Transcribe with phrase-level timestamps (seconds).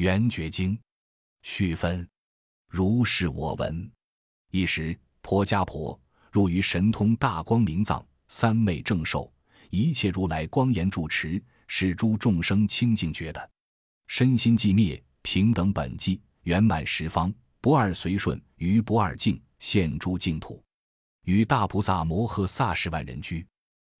[0.00, 0.78] 圆觉经
[1.42, 2.08] 续分，
[2.70, 3.92] 如是我闻。
[4.50, 6.00] 一时，婆家婆
[6.32, 9.30] 入于神通大光明藏，三昧正受，
[9.68, 13.50] 一切如来光严住持，是诸众生清净觉的，
[14.06, 17.30] 身心寂灭，平等本寂，圆满十方，
[17.60, 20.64] 不二随顺，于不二境现诸净土，
[21.24, 23.46] 与大菩萨摩诃萨十万人居。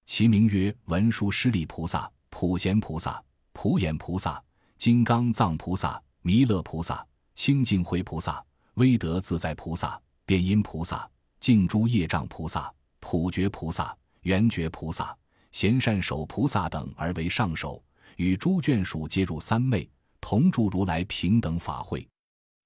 [0.06, 3.22] 其名曰文殊师利菩萨、普贤菩萨、
[3.52, 4.42] 普眼菩萨、
[4.80, 8.42] 金刚藏菩萨、弥勒菩萨、清净慧菩萨、
[8.76, 11.06] 威德自在菩萨、辩音菩萨、
[11.38, 15.14] 净诸业障菩萨、普觉菩萨、圆觉菩萨、
[15.52, 17.84] 贤善守菩萨等，而为上首，
[18.16, 19.86] 与诸眷属皆入三昧，
[20.18, 22.08] 同住如来平等法会。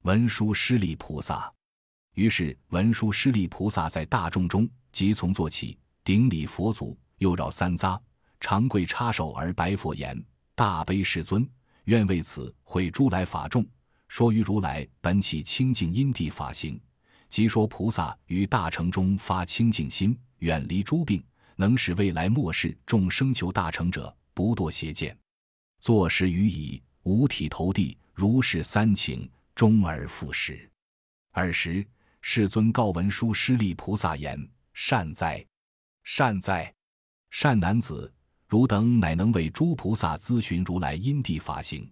[0.02, 1.52] 文殊师利菩萨，
[2.15, 6.96] 于是文殊师利菩萨在大众中即从坐起，顶礼佛祖。
[7.19, 7.99] 又绕三匝，
[8.38, 10.24] 长跪插手而白佛言
[10.55, 11.49] ：“大悲世尊，
[11.84, 13.66] 愿为此会诸来法众，
[14.09, 16.80] 说于如来本起清净因地法行，
[17.29, 21.23] 即说菩萨于大成中发清净心，远离诸病，
[21.57, 25.16] 能使未来末世众生求大成者不堕邪见。
[25.80, 30.71] 坐时于已，五体投地，如是三请，终而复始。
[31.32, 31.87] 尔时
[32.21, 35.45] 世尊告文殊师利菩萨言：善哉，
[36.02, 36.73] 善哉。”
[37.30, 38.15] 善男子，
[38.55, 41.91] 汝等乃能为诸菩萨咨询如来因地法行，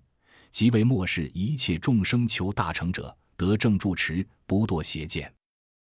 [0.53, 5.35] 即为末世一切众生求大成者得正住持，不堕邪见。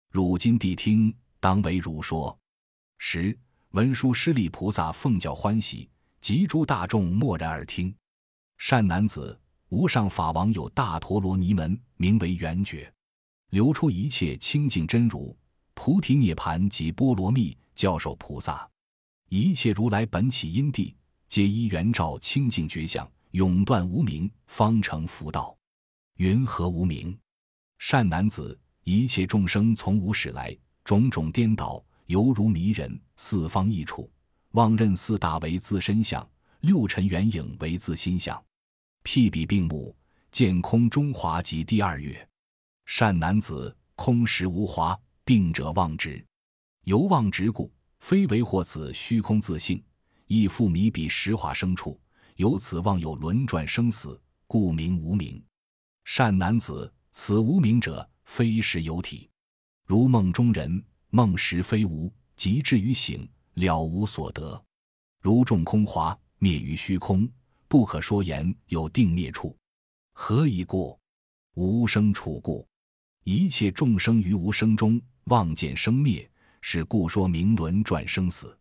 [0.10, 2.36] 汝今谛听，当为汝说。
[2.98, 3.38] 十
[3.74, 5.88] 文殊师利菩萨奉教欢喜，
[6.20, 7.94] 及诸大众默然而听。
[8.58, 12.92] 善男子，无上法王有大陀罗尼门，名为圆觉，
[13.52, 15.38] 流出一切清净真如，
[15.76, 18.68] 菩提涅盘及波罗蜜，教授菩萨。
[19.34, 20.94] 一切如来本起因地，
[21.30, 25.58] 皆依圆照清净觉相，永断无明，方成佛道。
[26.18, 27.18] 云何无明？
[27.80, 33.00] 善男子，一切众生从无始来，种种颠倒，犹如迷人。
[33.16, 34.12] 四方异处，
[34.52, 36.30] 妄认四大为自身相，
[36.60, 38.38] 六尘缘影为自心相。
[39.02, 39.96] 辟彼病目，
[40.30, 42.28] 见空中华及第二月。
[42.86, 46.22] 善男子，空实无华，病者妄执，
[46.84, 47.72] 由妄执故。
[48.02, 49.82] 非为获此虚空自性，
[50.26, 52.00] 亦复迷彼实化生处，
[52.36, 55.42] 由此妄有轮转生死，故名无名。
[56.04, 59.30] 善男子，此无名者，非实有体，
[59.86, 64.62] 如梦中人，梦时非无，即至于醒，了无所得，
[65.22, 67.30] 如众空华，灭于虚空，
[67.68, 69.56] 不可说言有定灭处。
[70.14, 71.00] 何以故？
[71.54, 72.68] 无生处故。
[73.26, 76.31] 一切众生于无声中，望见生灭。
[76.62, 78.58] 是故说明轮转生死，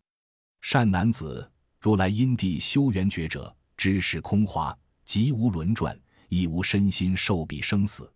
[0.61, 5.97] 善男子，如来因地修缘觉者，知是空华，即无轮转，
[6.29, 8.11] 亦无身心受彼生死，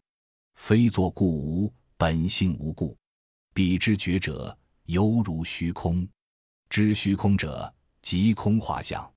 [0.56, 2.98] 非作故无，本性无故。
[3.54, 6.08] 彼之觉者，犹如虚空。
[6.70, 9.10] 知虚空者，即空华相，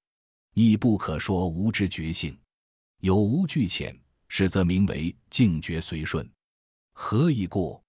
[0.54, 2.38] 亦不可说无之觉性。
[3.00, 3.98] 有无俱浅，
[4.28, 6.28] 是则名为静觉随顺。
[6.92, 7.82] 何以故？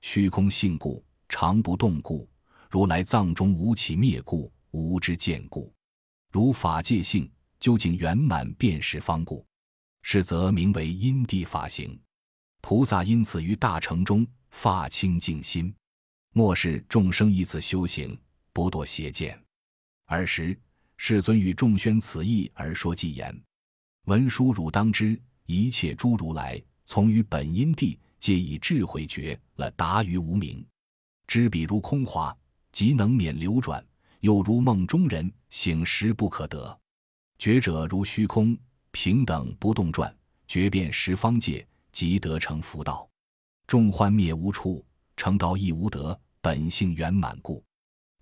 [0.00, 1.04] 虚空性故。
[1.30, 2.28] 常不动故，
[2.68, 5.72] 如来藏中无起灭故，无之见故，
[6.32, 7.30] 如法界性
[7.60, 9.46] 究竟圆满便是方故，
[10.02, 11.98] 是则名为因地法行。
[12.60, 15.72] 菩萨因此于大乘中发清净心，
[16.32, 18.18] 末世众生以此修行，
[18.52, 19.40] 不堕邪见。
[20.06, 20.58] 尔时
[20.96, 23.40] 世尊与众宣此意而说偈言：
[24.06, 30.66] 文殊汝当知，一切诸如来从于本因地，皆以智慧觉了达于无明。
[31.30, 32.36] 知彼如空华，
[32.72, 33.80] 即能免流转；
[34.18, 36.76] 又如梦中人，醒时不可得。
[37.38, 38.58] 觉者如虚空，
[38.90, 40.12] 平等不动转，
[40.48, 43.08] 觉遍十方界，即得成佛道。
[43.68, 44.84] 众幻灭无处，
[45.16, 47.64] 成道亦无得，本性圆满故。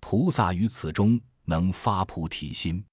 [0.01, 2.85] 菩萨于此中能发菩提心，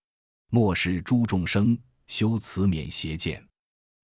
[0.49, 3.47] 莫使诸众生修此免邪见。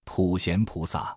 [0.05, 1.17] 普贤菩萨，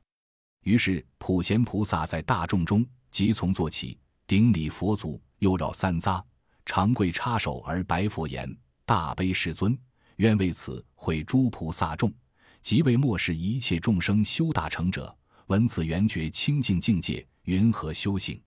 [0.62, 4.00] 于是普贤菩萨在大众中即从坐起。
[4.28, 6.24] 顶礼佛祖，又绕三匝，
[6.66, 9.78] 长跪插手而白佛言：“大悲世尊，
[10.16, 12.12] 愿为此会诸菩萨众，
[12.60, 18.42] 即为末世一切众生修大成者，闻此圆觉清净境界，云何修行？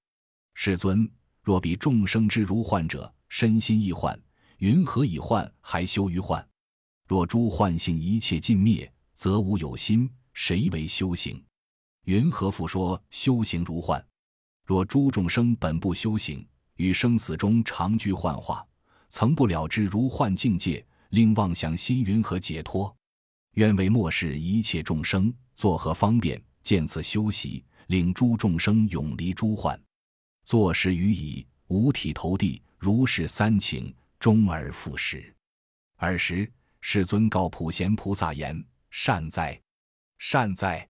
[0.55, 1.09] 世尊，
[1.45, 4.21] 若比众生之如幻者，身心易幻，
[4.57, 6.45] 云何以幻还修于幻？
[7.07, 11.41] 若诸幻性一切尽灭，则无有心，谁为修行？
[12.07, 14.05] 云何复说修行如幻？”
[14.69, 18.63] 若诸众生本不修行，于生死中常居幻化，
[19.09, 22.95] 曾不了知如幻境界，令妄想心云何解脱？
[23.55, 26.39] 愿为末世一切众生作何方便？
[26.63, 29.83] 见此修习，令诸众生永离诸幻。
[30.45, 33.91] 作时于已，五体投地，如是三请，
[34.21, 35.35] 终而复始。
[35.97, 36.47] 尔时
[36.83, 38.63] 世尊告普贤菩萨言
[38.93, 39.59] ：“善哉，
[40.19, 40.87] 善哉，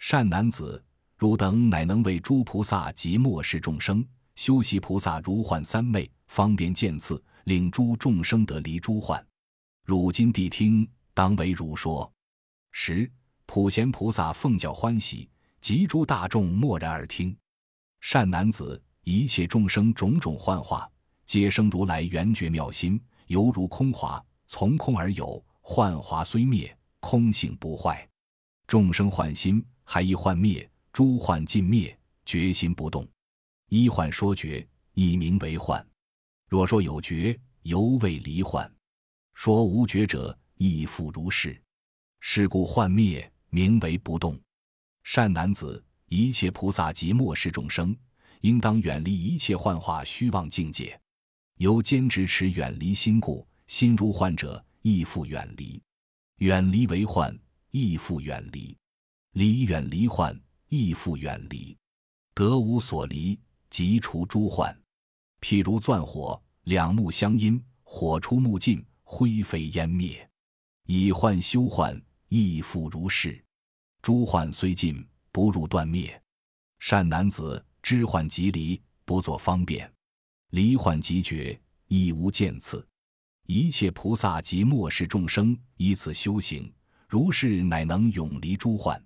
[0.00, 0.84] 善男子！
[1.22, 4.04] 汝等乃能为诸菩萨及末世众生
[4.34, 9.24] 修习菩萨如幻三昧，方便见次，令诸众生得离诸幻。
[9.84, 10.84] 汝今谛听，
[11.14, 12.12] 当为汝说。”
[12.72, 13.08] 十。
[13.46, 15.30] 普贤菩萨奉教欢喜，
[15.60, 17.36] 及诸大众默然而听。
[18.00, 20.90] 善男子，一切众生种种幻化，
[21.24, 25.40] 皆生如来圆觉妙心，犹如空华，从空而有。
[25.60, 28.04] 幻华虽灭，空性不坏。
[28.66, 33.08] 众生幻心，还亦幻灭，诸幻尽灭，觉心不动。
[33.68, 35.84] 一幻说觉，一名为幻。
[36.48, 38.70] 若说有觉，犹未离幻；
[39.34, 41.60] 说无觉者，亦复如是。
[42.20, 43.28] 是故幻灭。
[43.54, 44.40] 名为不动，
[45.02, 47.94] 善男子，一切菩萨及末世众生，
[48.40, 50.98] 应当远离一切幻化虚妄境界，
[51.58, 55.78] 由坚持持远离心故，心如幻者，亦复远离；
[56.36, 57.38] 远离为幻，
[57.72, 58.74] 亦复远离；
[59.32, 60.34] 离远离幻，
[60.72, 61.76] 亦复远离。
[62.32, 63.38] 得无所离，
[63.68, 64.74] 即除诸患。
[65.42, 70.26] 譬如钻火，两木相因，火出木尽，灰飞烟灭。
[70.86, 72.00] 以幻修幻。
[72.28, 73.44] 亦复如是，
[74.00, 76.18] 诸幻虽尽，不入断灭。
[76.78, 79.86] 善男子，知幻即离，不作方便；
[80.52, 82.88] 离幻即绝，亦无见次。
[83.46, 86.72] 一切菩萨及末世众生，依此修行，
[87.06, 88.98] 如是乃能永离诸幻。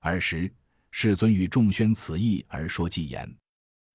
[0.00, 0.52] 尔时，
[0.98, 3.36] 世尊与众宣此意而说偈言：“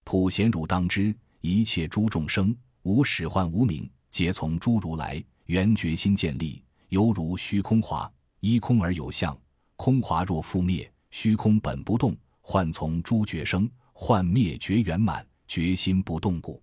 [0.06, 8.08] 普贤汝当知，一切诸众生，无始幻无明，皆从诸如来缘觉心建立，犹如虚空华。”
[8.42, 9.36] 依空而有相，
[9.78, 16.62] 空华若复灭，虚空本不动，幻从诸觉生，幻灭觉圆满，觉心不动故。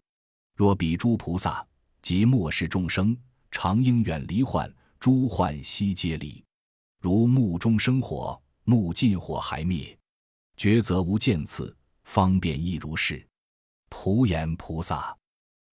[0.54, 1.66] 若彼诸菩萨
[2.00, 3.16] 及末世众生，
[3.50, 6.40] 常应远离幻，诸幻悉皆离。
[7.00, 9.97] 如木中生火，木尽火还灭，
[10.58, 13.24] 抉择无见次，方便亦如是。
[13.90, 15.16] 普眼菩萨，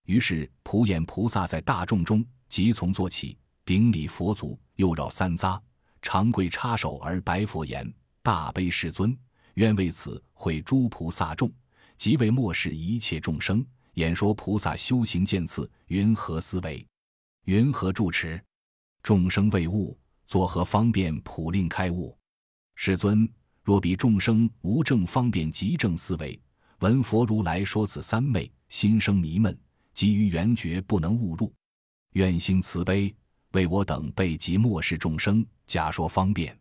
[0.05, 3.35] 于是普眼菩萨在大众中即从坐起，
[3.65, 5.59] 顶礼佛足，又绕三匝。
[6.03, 7.91] 长跪插手而白佛言
[8.21, 9.17] ：“大悲世尊，
[9.55, 11.51] 愿为此会诸菩萨众，
[11.97, 13.65] 即为末世一切众生，
[13.95, 16.85] 演说菩萨修行见次，云何思维？
[17.45, 18.39] 云何住持？
[19.01, 19.97] 众生未悟，
[20.27, 22.15] 作何方便普令开悟？
[22.75, 23.27] 世尊，
[23.65, 26.39] 若彼众生无正方便极正思维，
[26.81, 29.57] 闻佛如来说此三昧，心生迷闷，
[29.91, 31.51] 急于圆觉不能悟入，
[32.11, 33.13] 愿心慈悲。”
[33.53, 36.55] 为我等被及末世众生假说方便，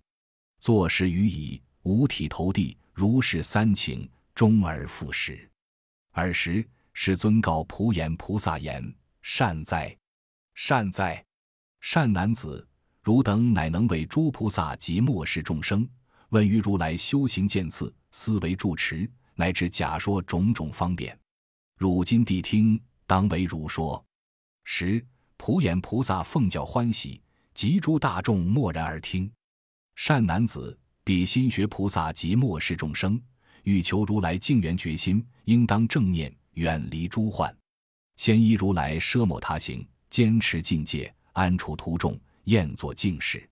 [0.61, 5.51] 坐时于已，五体投地，如是三请，终而复始。
[6.13, 9.95] 尔时世尊告普眼菩萨言：“善哉，
[10.55, 11.23] 善哉，
[11.81, 12.67] 善男子！
[13.03, 15.87] 汝等乃能为诸菩萨及末世众生，
[16.35, 21.17] 问于如来修行见次，思维住持，乃至假说种种方便。
[21.79, 24.05] 汝今谛听，当为汝说。
[24.65, 25.03] 十。”
[25.37, 27.21] 普眼菩萨奉教欢喜，
[27.53, 29.31] 及诸大众默然而听。
[29.95, 33.21] 善男子，彼心学菩萨及末世众生，
[33.65, 37.55] 欲求如来净缘决心，应当正念，远离诸患。
[38.17, 43.47] 先依如来奢摩他行，坚持境界，安处途众，厌作静事，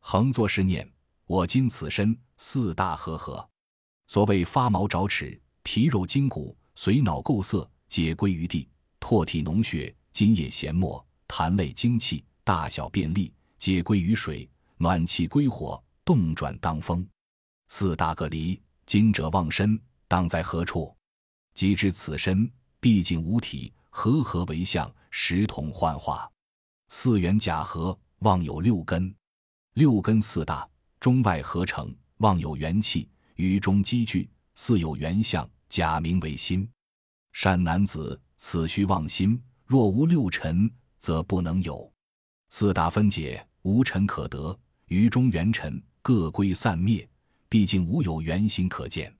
[0.00, 0.90] 恒作是念：
[1.28, 3.46] 我今此身四大和合。
[4.06, 8.66] 所谓发毛爪齿，皮肉筋骨，髓脑构色，皆归于地；
[8.98, 11.04] 唾体脓血，津液涎沫。
[11.28, 17.06] 痰类精气，大小便利，皆归于水；暖气归火，动转当风。
[17.68, 20.96] 四大各离，今者忘身，当在何处？
[21.52, 26.26] 即知此身毕竟无体，合合为相，十同幻化。
[26.88, 29.14] 四元假合，妄有六根，
[29.74, 30.66] 六根四大，
[31.00, 36.68] 中外合成，妄有元气，于中积聚，似有元相，假名为心。
[37.32, 40.70] 善男子，此须妄心，若无六尘。
[40.98, 41.90] 则不能有
[42.48, 47.08] 四大分解，无尘可得，于中元尘各归散灭，
[47.48, 49.14] 毕竟无有元形可见。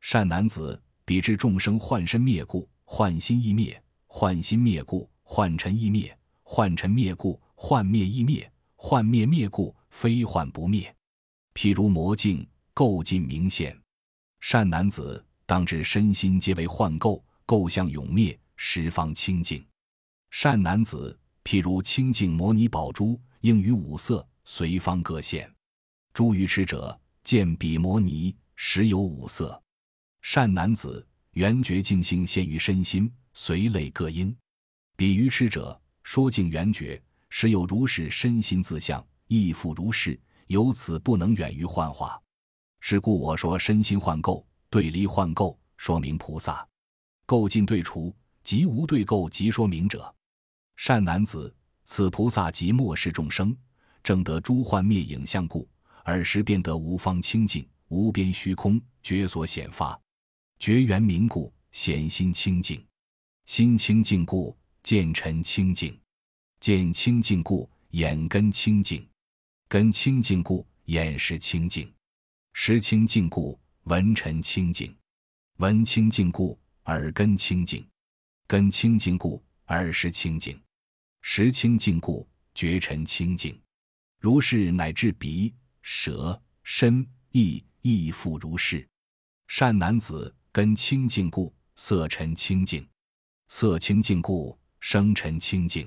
[0.00, 3.74] 善男子，彼知众生幻身灭故，幻心亦灭；
[4.06, 6.10] 幻心灭故，幻尘亦灭；
[6.42, 10.96] 幻尘灭故，幻灭亦灭；幻灭灭故，非幻不灭。
[11.54, 13.76] 譬如魔镜，构尽明现。
[14.40, 19.64] 善男子，当知身心皆为幻构，构相永灭，十方清净。
[20.30, 25.52] 善男子，譬如清净摩尼宝珠，应于五色，随方各现。
[26.12, 29.60] 诸愚痴者见彼摩尼，时有五色。
[30.22, 34.34] 善男子，圆觉净性现于身心，随类各因。
[34.96, 40.18] 彼愚痴者说净圆觉，时有如是身心自相，亦复如是，
[40.50, 42.20] 由此不能远于幻化。
[42.80, 46.66] 是故我说身心幻构，对离幻构，说明菩萨
[47.24, 50.12] 构尽对除，即无对构，即说明者。
[50.74, 51.54] 善男子，
[51.84, 53.56] 此菩萨即末世众生，
[54.02, 55.68] 正得诸幻灭影像故，
[56.04, 59.96] 尔时便得无方清净，无边虚空，觉所显发，
[60.58, 62.84] 觉缘明故，显心清净，
[63.44, 65.96] 心清净故，见尘清净，
[66.58, 69.06] 见清净故，眼根清净，
[69.70, 71.88] 根清净故，眼识清净，
[72.54, 74.92] 识清净故，闻尘清净，
[75.58, 77.88] 闻清净故，耳根清净，
[78.48, 80.60] 根清净故，耳识清净。
[81.22, 83.56] 识清净故，觉尘清净，
[84.18, 88.84] 如是乃至鼻、舌、身、意，亦复如是。
[89.46, 92.84] 善男子，根清净故，色尘清净；
[93.46, 95.86] 色清净故，声尘清净；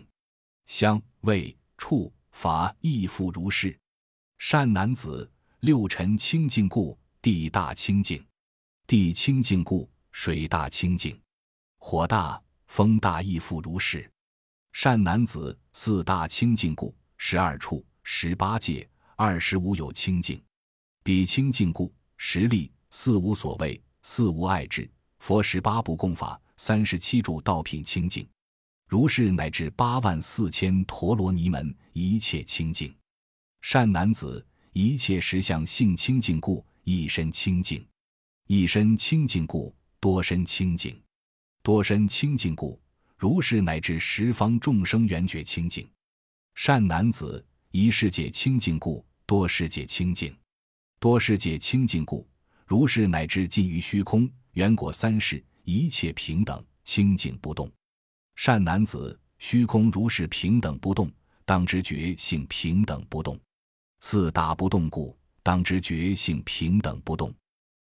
[0.68, 3.80] 香味触法亦复如是。
[4.38, 8.20] 善男子，六尘清净故，地大清净；
[8.86, 11.16] 地清净故，水大清净；
[11.78, 14.12] 火大、风大亦复如是。
[14.74, 20.38] 善男子，四大清净故，十二处、十八界、二十五有清净；
[21.04, 28.28] 彼清净故，十力、四无所谓、四无碍智、佛十八部供法、三十七柱道品清净。
[28.94, 32.94] 如是乃至八万四千陀罗尼门，一切清净。
[33.64, 37.82] 善男子，一切实相性清净故，一身清净；
[38.46, 40.94] 一身清净故，多身清净；
[41.64, 42.80] 多身清净故。
[43.18, 45.90] 如是乃至十方众生缘觉清净，
[46.54, 50.32] 善男子一世界清净故，多世界清净；
[51.00, 52.30] 多世界清净故，
[52.68, 57.68] 如是乃至尽于虚空缘果三世一切平等清净不动。
[58.36, 61.12] 善男子虚空如是平等不动，
[61.46, 63.40] 当知觉性平等不动。
[64.02, 67.34] 四大不动故，当知觉性平等不动。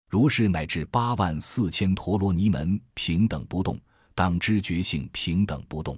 [0.09, 3.79] 如是乃至八万四千陀罗尼门平等不动。
[4.15, 5.95] 当知觉性平等不动，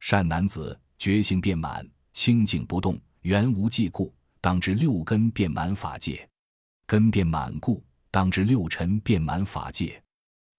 [0.00, 4.10] 善男子觉性遍满清净不动，原无际故。
[4.40, 6.26] 当知六根遍满法界，
[6.86, 10.02] 根遍满故，当知六尘遍满法界，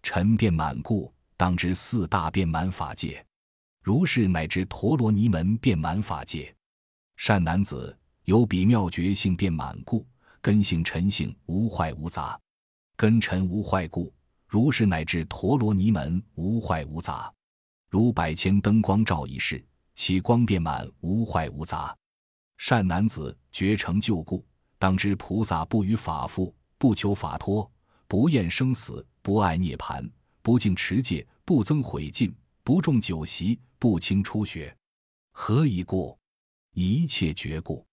[0.04, 1.12] 尘遍满故，
[1.44, 3.22] 当知四大遍满法界。
[3.82, 6.56] 如是乃至陀罗尼门遍满法界。
[7.18, 10.08] 善男子有比妙觉性遍满故，
[10.40, 12.40] 根性尘性无坏无杂，
[12.96, 14.10] 根尘无坏故。
[14.48, 17.30] 如是乃至陀罗尼门无坏无杂，
[17.90, 19.62] 如百千灯光照一世，
[19.96, 21.94] 其光遍满无坏无杂。
[22.56, 24.46] 善男子觉成就故，
[24.80, 27.70] 当知菩萨不与法父，不求法脱，
[28.08, 30.10] 不厌生死，不爱涅盘，
[30.42, 32.34] 不敬持戒，不增毁尽，
[32.64, 34.76] 不重酒席，不轻初学。
[35.32, 36.18] 何以故？
[36.74, 37.86] 一切觉故。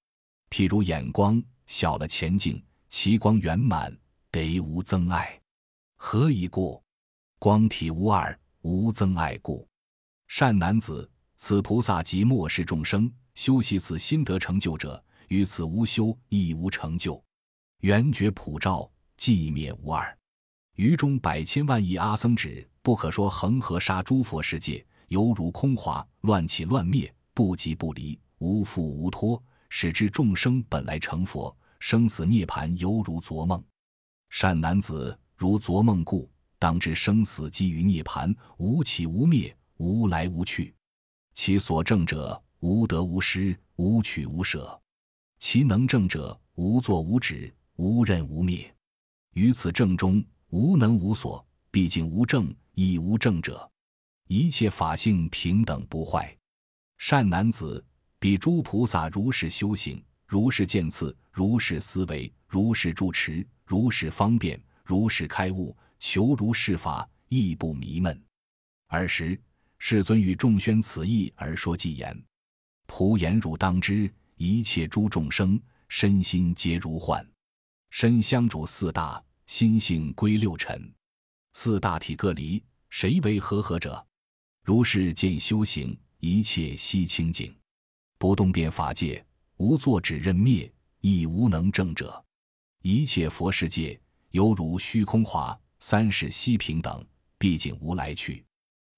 [0.50, 3.96] 譬如眼光小了前进，其光圆满，
[4.30, 5.40] 得无增碍。
[5.96, 6.80] 何以故？
[7.38, 9.66] 光体无二，无增碍故。
[10.28, 17.20] 善男子，此菩萨即末世众生修习此心得成就者，于此无修亦无成就。
[17.80, 18.88] 圆觉普照，
[19.18, 20.19] 寂灭无二。
[20.80, 33.62] 于中百千万亿阿僧指，不可说恒河沙诸佛世界，犹如空华，乱起乱灭，不即不离，无复无脱，使之众生本来成佛，生死涅盘犹如昨梦。
[34.30, 35.14] 善男子。
[35.36, 40.74] 如昨梦故，当知生死基于涅盘，无起无灭，无来无去。
[41.34, 44.80] 其所证者，无得无失，无取无舍。
[45.38, 48.74] 其能证者，无作无止，无任无灭。
[49.34, 53.68] 于此证中，无能无所，毕竟无证，亦无证者。
[54.26, 56.36] 一切法性平等不坏。
[56.98, 57.84] 善男子，
[58.18, 64.60] 彼诸菩萨如是修行，如是见次，如是思维，如是住持，如是方便。
[64.84, 68.20] 如是开悟，求如是法，亦不迷闷。
[68.88, 69.40] 尔时，
[69.78, 72.24] 世尊与众宣此意而说偈言
[72.88, 77.24] ：“仆言汝当知，一切诸众生身心皆如幻，
[77.90, 80.94] 身相主四大，心性归六尘。
[81.54, 84.06] 四大体各离，谁为和合者？
[84.62, 87.52] 如是见修行，一切悉清净，
[88.16, 89.22] 不动变法界，
[89.56, 92.24] 无作止任灭，亦无能证者。
[92.82, 97.04] 一切佛世界。”犹如虚空华，三世悉平等，
[97.36, 98.44] 毕竟无来去。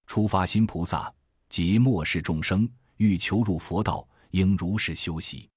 [0.05, 1.11] 初发心菩萨
[1.49, 5.49] 及末世众生欲求入佛道，应如是修习。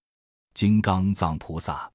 [0.54, 1.92] 金刚藏菩萨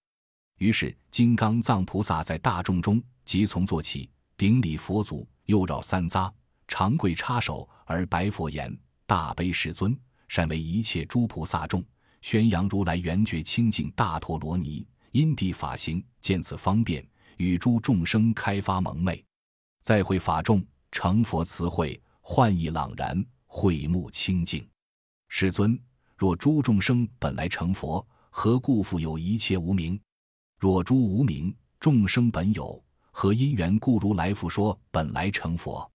[0.61, 6.31] 于是金刚藏菩萨在大众中即从做起，顶礼佛祖，又绕三匝，
[6.67, 8.71] 长跪插手而白佛言
[9.07, 11.83] ：“大悲世尊，善为一切诸菩萨众
[12.21, 17.03] 宣扬如来圆觉清净大陀罗尼因地法行，见此方便，
[17.37, 19.25] 与诸众生开发蒙昧，
[19.81, 24.63] 再会法众成佛慈慧，幻意朗然，慧目清净。
[25.27, 25.75] 世尊，
[26.15, 29.99] 若诸众生本来成佛，何故复有一切无名？
[30.61, 35.91] 若诸无名众生本有，何因缘故如来复说本来成佛？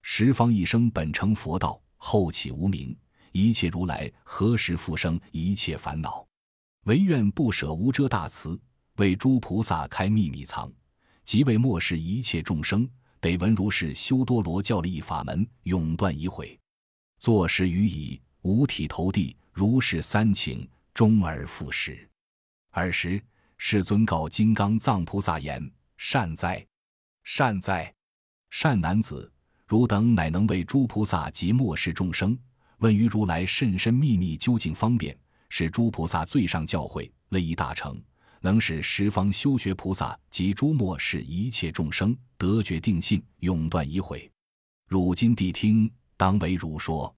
[0.00, 2.96] 十方一生本成佛道，后起无名，
[3.32, 6.26] 一切如来何时复生一切烦恼？
[6.84, 8.58] 唯愿不舍无遮大慈，
[8.94, 10.72] 为诸菩萨开秘密藏，
[11.22, 12.88] 即为末世一切众生
[13.20, 16.58] 得闻如是修多罗教利益法门，永断疑悔。
[17.18, 22.08] 坐时于已，五体投地，如是三请，终而复始。
[22.70, 23.22] 尔时
[23.58, 26.64] 世尊告金刚藏菩萨言：“善哉，
[27.24, 27.92] 善哉，
[28.50, 29.30] 善男子，
[29.66, 32.38] 汝等乃能为诸菩萨及末世众生，
[32.78, 35.16] 问于如来甚深秘密究竟方便。”
[35.48, 37.96] 是诸菩萨最上教诲，利益大成，
[38.40, 44.28] 能使十方修学菩萨及诸末世一切众生得觉定信，永断疑悔。
[44.88, 47.14] 汝今谛听，当为汝说。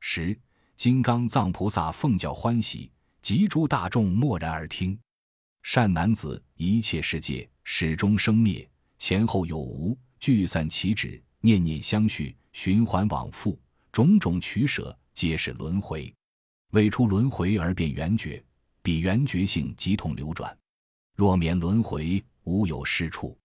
[0.00, 0.36] 十
[0.76, 2.90] 金刚藏菩萨奉教欢喜，
[3.22, 4.98] 及诸大众默然而听。
[5.62, 13.58] 善男子，一切世界始终生灭，前后有无，聚散其止，念念相续，循环往复，
[13.92, 16.12] 种种取舍，皆是轮回。
[16.72, 18.42] 未出轮回而变圆觉，
[18.82, 20.56] 彼圆觉性即同流转。
[21.14, 23.38] 若免轮回，无有是处。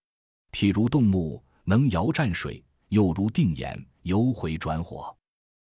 [0.51, 5.15] 譬如动木能摇战水，又如定眼游回转火。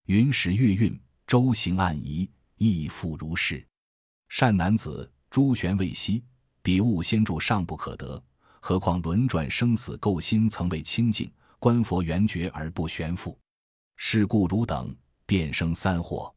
[0.06, 3.68] 云时月运，周行暗移，亦复如是。
[4.30, 6.24] 善男子，诸玄未息，
[6.68, 8.22] 彼物先住尚不可得，
[8.60, 13.40] 何况轮转生死垢心曾未清净，观佛圆觉而不悬复。
[13.96, 14.94] 是故汝等
[15.26, 16.36] 变生三祸。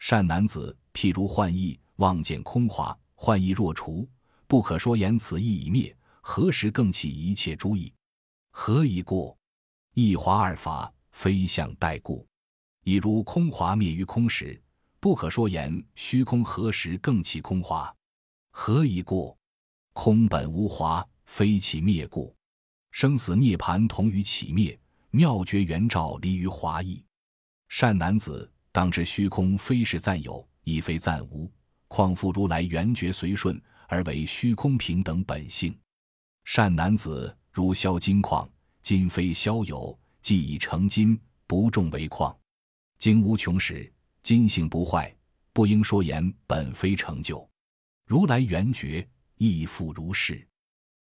[0.00, 4.08] 善男子，譬如幻意，望见空华，幻意若除，
[4.48, 7.94] 不可说言此意已灭，何时更起一切诸意？
[8.50, 9.38] 何以故？
[9.94, 12.26] 一华二法，非相待故。
[12.82, 14.60] 已如空华灭于空时，
[14.98, 17.94] 不可说言虚空何时更起空华？
[18.50, 19.38] 何以故？
[19.92, 22.34] 空本无华，非其灭故。
[22.90, 24.78] 生死涅盘同于起灭，
[25.10, 27.04] 妙觉圆照离于华意。
[27.68, 28.50] 善男子。
[28.72, 31.50] 当知虚空非是暂有，亦非暂无，
[31.88, 35.76] 况复如来圆觉随顺，而为虚空平等本性。
[36.44, 38.48] 善男子，如销金矿，
[38.80, 42.32] 金非消有，既已成金，不重为矿。
[42.96, 45.12] 金无穷时，金性不坏，
[45.52, 47.44] 不应说言本非成就。
[48.06, 49.04] 如来圆觉
[49.42, 50.46] 亦复如是。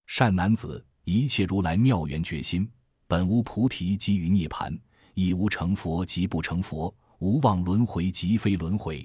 [0.06, 2.70] 善男子，一切如来妙缘觉心，
[3.08, 4.78] 本无菩提即于涅盘，
[5.14, 6.94] 亦无成佛及不成佛。
[7.18, 9.04] 无望轮回，即非轮回。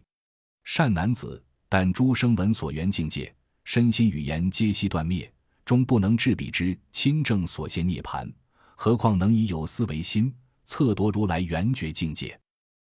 [0.65, 5.33] 善男子，但诸生闻所缘境界，身心语言皆悉断灭，
[5.65, 8.31] 终不能至彼之亲正所现涅盘。
[8.75, 10.31] 何况能以有思为心，
[10.65, 12.39] 测夺如来圆觉境界？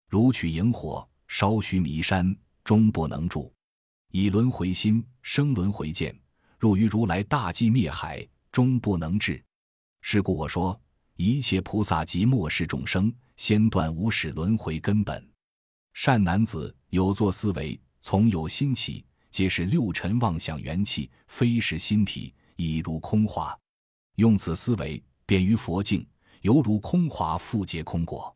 [0.09, 3.51] 如取萤火烧须弥山，终不能住；
[4.11, 6.15] 以轮回心生轮回见，
[6.65, 9.39] 入于如来大寂灭海，终不能至。
[10.01, 10.81] 是故我说，
[11.15, 13.13] 一切菩萨及末世众生。
[13.37, 15.23] 先断无始轮回根本，
[15.93, 23.55] 善男子有作思维，从有心起，皆是六尘妄想元气，非是心体，已如空华。
[24.15, 26.03] 用此思维，便于佛境，
[26.41, 28.35] 犹如空华复结空果，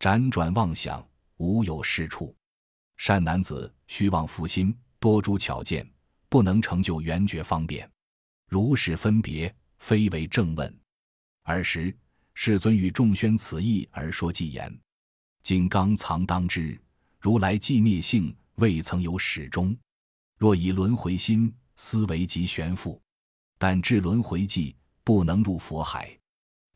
[0.00, 1.06] 辗转妄想，
[1.36, 2.34] 无有是处。
[2.96, 5.88] 善男子虚妄复心，多诸巧见，
[6.30, 7.86] 不能成就圆觉方便。
[8.48, 10.80] 如是分别，非为正问。
[11.42, 11.94] 尔时。
[12.32, 14.80] 世尊与众宣此意而说偈言
[15.42, 16.80] ：“金刚藏当知，
[17.18, 19.76] 如来寂灭性未曾有始终。
[20.38, 23.02] 若以轮回心思维即悬复，
[23.58, 26.16] 但至轮回际不能入佛海。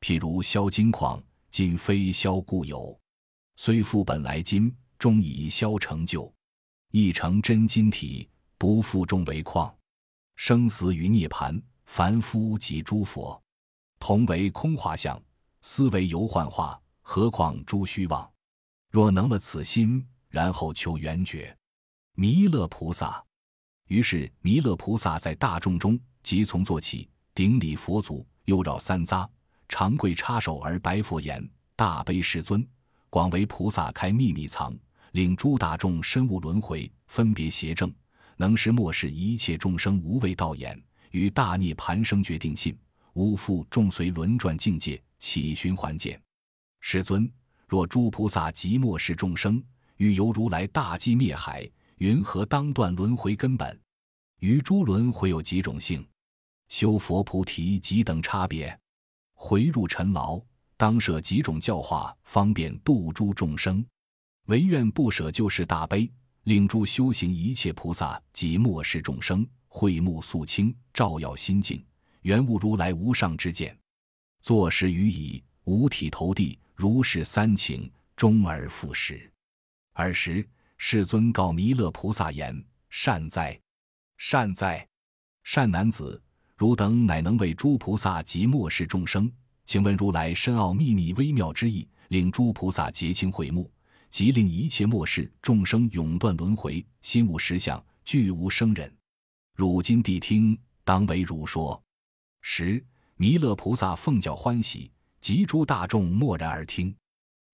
[0.00, 3.00] 譬如销金矿，今非销故有，
[3.56, 6.30] 虽复本来金，终以销成就。
[6.90, 8.28] 亦成真金体，
[8.64, 9.76] 不复终为况。
[10.36, 13.38] 生死与涅盘，凡夫及诸佛，
[13.98, 15.22] 同为空化相。”
[15.60, 18.26] 思维犹幻化，何况诸虚妄？
[18.90, 21.54] 若能了此心，然后求圆觉。
[22.14, 23.22] 弥勒菩萨，
[23.88, 29.28] 于是弥勒菩萨在大众中即从坐起，顶礼佛祖，又绕三匝，
[29.68, 31.46] 长跪插手而白佛言
[31.76, 32.66] ：“大悲世尊，
[33.10, 34.74] 广为菩萨开秘密藏，
[35.12, 37.94] 令诸大众身悟轮回，分别邪正，
[38.36, 42.76] 能使末世一切众生无畏道眼，与大涅盘生决定信，
[43.12, 46.20] 无复众随轮转境界，起循环见。
[46.80, 47.30] 世尊，
[47.68, 49.62] 若诸菩萨及末世众生，
[49.96, 51.68] 欲由如来大寂灭海，
[51.98, 53.80] 云何当断轮回根本？
[54.40, 56.06] 于诸轮回有几种性？
[56.68, 58.76] 修佛菩提几等差别？
[59.34, 60.40] 回入尘劳，
[60.76, 63.84] 当设几种教化，方便度诸众生？
[64.46, 66.10] 唯愿不舍救世大悲，
[66.44, 71.84] 令诸修行一切菩萨及末世众生慧目肃清，照耀心境，
[72.22, 73.76] 圆悟如来无上之见。
[74.40, 79.30] 坐时于已，五体投地，如是三请，终而复始。
[79.94, 83.58] 尔时世尊告弥勒菩萨言：“善哉，
[84.18, 84.86] 善哉，
[85.42, 86.20] 善男子。”
[86.56, 89.30] 汝等乃能为诸菩萨及末世众生，
[89.64, 93.68] 请问如来深奥秘密微妙之意，令诸菩萨结清慧目，
[94.14, 98.96] 即令一切末世众生永断轮回，心无实相，俱无生忍。
[99.56, 101.82] 汝今谛听，当为汝说。
[102.40, 102.80] 十
[103.16, 106.94] 弥勒菩萨奉教欢喜，及诸大众默然而听。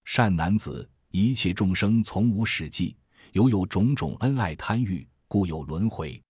[0.05, 2.94] 善男子，一切众生从无始际，
[3.33, 6.23] 犹有种种恩爱贪欲，故有轮回。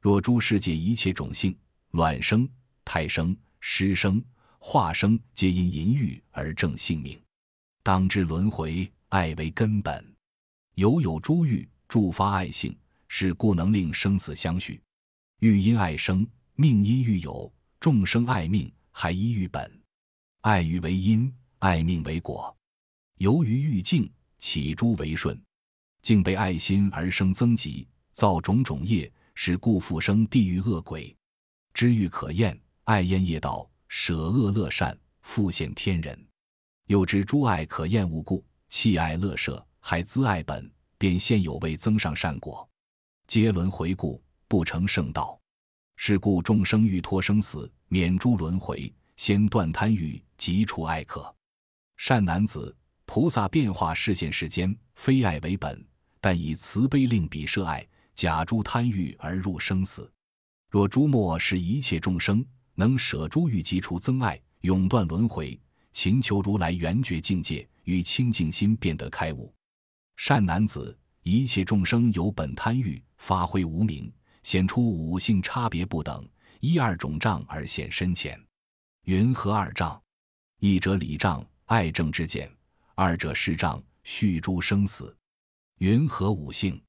[0.00, 1.58] 若诸世界一切种性。
[1.90, 2.48] 卵生、
[2.84, 4.24] 胎生、湿生、
[4.60, 7.20] 化生，皆因淫欲而正性命。
[7.82, 10.02] 当知轮回，爱为根本。
[10.76, 12.74] 犹有诸欲助发爱性，
[13.08, 14.82] 是故能令生死相续。
[15.40, 17.52] 欲因爱生，命因欲有。
[17.78, 19.70] 众生爱命，还依欲本。
[20.40, 22.56] 爱欲为因，爱命为果。
[23.18, 25.38] 由于欲境，起诸为顺，
[26.00, 31.14] 竟被爱心而生增极，造种种业，是故复生地狱恶鬼。
[31.74, 36.18] 知欲可厌，爱厌业道，舍恶乐善，复现天人。
[36.86, 38.42] 又知诸爱可厌无故，
[38.74, 42.66] 弃爱乐舍，还资爱本，便现有为增上善果。
[43.26, 45.38] 皆轮回故，不成圣道。
[45.96, 51.32] 是故众生欲脱生死，免诸轮回，先断贪欲，即除爱渴。
[51.98, 55.86] 善男子，菩萨变化示现世间，非爱为本，
[56.18, 60.10] 但以慈悲令彼舍爱，假诸贪欲而入生死。
[60.70, 62.42] 若诸末是一切众生
[62.74, 65.60] 能舍诸欲即除增爱，永断轮回，
[65.92, 69.54] 勤求如来圆觉境界，与清净心便得开悟。
[70.16, 76.28] 善男子，一切众生有本贪欲，发挥无明，显出五性差别不等，
[76.60, 78.40] 一二种障而显深浅。
[79.04, 80.00] 云何二障？
[80.58, 82.48] 一者理障，爱正之见；
[82.94, 85.16] 二者事障，续诸生死。
[85.78, 86.80] 云何五性？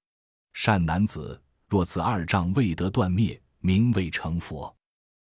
[0.53, 3.39] 善男子，若此二障未得断灭。
[3.65, 4.75] 名未成佛。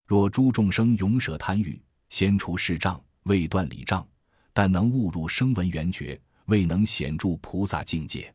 [0.06, 4.08] 若诸众生永舍贪欲，先除世障，未断理障，
[4.58, 8.34] 但能悟入声闻缘觉，未能显著菩萨境界。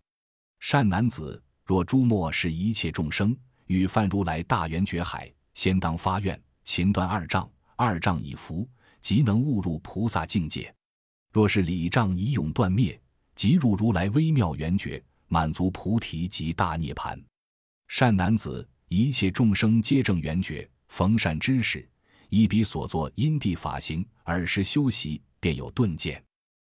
[0.60, 10.72] 善男子，若诸末是一切众生欲犯如来大圆觉海，先当发愿，勤断二障，二障已伏，即能悟入菩萨境界。
[11.32, 12.96] 若是理障已永断灭，
[13.34, 17.20] 即入如来微妙圆觉，满足菩提及大涅盘。
[17.88, 18.64] 善男子。
[18.86, 21.88] 一切众生皆正圆觉，逢善知识，
[22.28, 26.24] 依彼所作因地法行，尔时修习，便有顿见。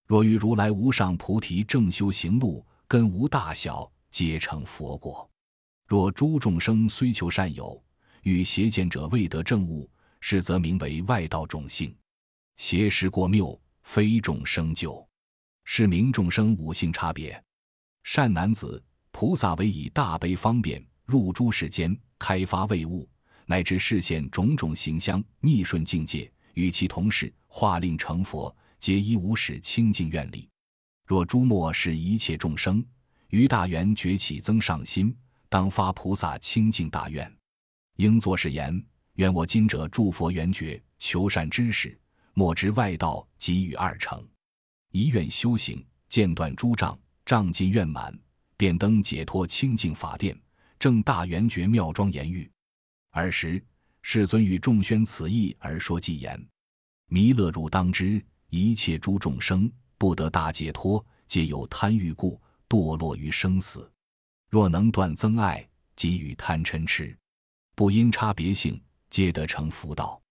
[0.06, 5.28] 若于如来无上菩提正修行路，根无大小，皆成佛果。
[5.88, 7.82] 若诸众生虽求善友，
[8.24, 11.96] 与邪见者未得正悟，是则名为外道种性，
[12.58, 15.08] 邪识过谬，非众生救，
[15.64, 17.42] 是名众生五性差别。
[18.04, 21.98] 善男子，菩萨为以大悲方便入诸世间。
[22.20, 23.08] 开发未悟，
[23.46, 30.50] 乃至视现种种形象，逆顺境界，与其同事，化令成佛，皆依无始清净愿力。
[31.06, 32.84] 若诸末是一切众生，
[33.30, 35.16] 于大圆觉起增上心，
[35.50, 37.32] 当发菩萨清净大愿，
[37.98, 38.84] 应作是言：
[39.18, 41.96] 愿我今者诸佛圆觉，求善知识，
[42.34, 44.28] 莫知外道，给予二成。
[44.92, 48.12] 一愿修行，见断诸障，障尽愿满，
[48.58, 50.36] 便登解脱清净法殿。
[50.80, 52.52] 正大圆觉妙庄言语，
[53.12, 53.64] 尔时
[54.10, 56.42] 世尊与众宣此意而说偈言：
[57.08, 63.92] 弥勒汝当知，一切诸众生不得大解脱，皆有贪欲故，堕落于生死。
[64.50, 67.14] 若能断增爱，给予贪嗔痴，
[67.76, 70.22] 不因差别性，皆得成佛道。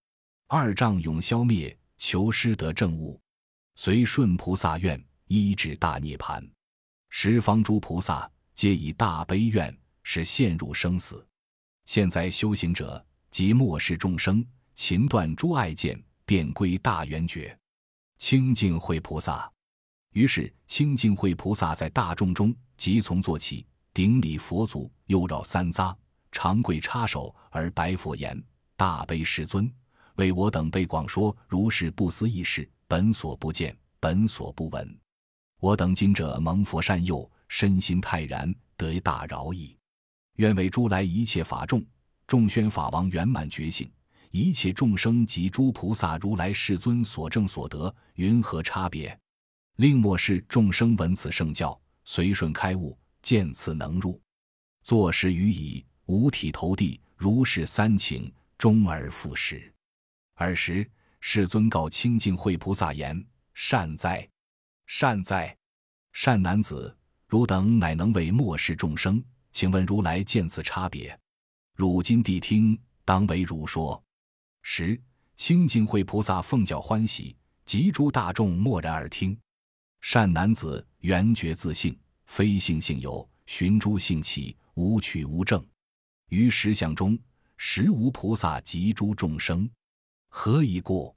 [0.47, 3.21] 二障永消灭，求师得正悟，
[3.75, 6.43] 随顺菩萨愿，依止大涅盘。
[7.11, 9.77] 十方诸菩萨皆以大悲愿。
[10.03, 11.27] 是陷入生死。
[11.85, 13.05] 现在修行者
[13.37, 14.42] 即末世众生，
[14.75, 17.55] 勤断诸爱见，便归大圆觉。
[18.16, 19.53] 清净慧菩萨。
[20.14, 25.94] 于是清净慧菩萨在大众中即从坐起，顶礼佛足，又绕三匝，
[26.33, 28.42] 长跪插手而白佛言
[28.75, 29.70] ：“大悲世尊，
[30.14, 34.99] 为我等被广说如是不思议事，本所不见，本所不闻。
[35.61, 39.77] 我等今者蒙佛善佑，身心泰然，得大饶益。
[40.37, 41.85] 愿为诸来一切法众，
[42.27, 43.91] 众宣法王圆满觉醒，
[44.31, 49.17] 一切众生及诸菩萨如来世尊所证所得，云何差别？
[49.77, 54.21] 令末世众生闻此圣教，随顺开悟，见此能入。
[54.83, 59.73] 坐时于已，五体投地，如是三请，终而复始。
[60.35, 60.89] 尔时
[61.21, 64.29] 世尊告清净慧菩萨言：“善哉，
[64.87, 65.57] 善哉，
[66.12, 71.19] 善男子，汝等乃能为末世众生。”请问如来见此差别，
[71.77, 74.03] 汝今谛听，当为汝说。
[74.62, 74.99] 十
[75.37, 77.37] 清净慧菩萨奉教欢喜，
[77.67, 79.39] 及诸大众默然而听。
[80.01, 85.62] 善男子，圆觉自性，非性性有，寻诸性起，无取无证。
[86.31, 87.19] 于实相中，
[87.59, 89.69] 实无菩萨及诸众生。
[90.31, 91.15] 何以故？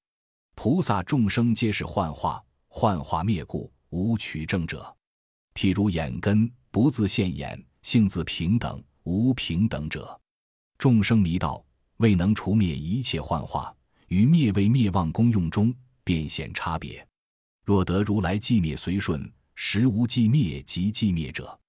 [0.56, 4.93] 菩萨众生皆是幻化，幻化灭故，无取证者。
[5.54, 7.65] 譬如眼根不自现眼。
[7.82, 10.19] 性自平等，无平等者。
[10.79, 11.61] 众生迷道，
[11.97, 13.75] 未能除灭一切幻化，
[14.07, 17.05] 于灭为灭妄功用中，便显差别。
[17.65, 21.59] 若得如来寂灭随顺，实无寂灭及寂灭者。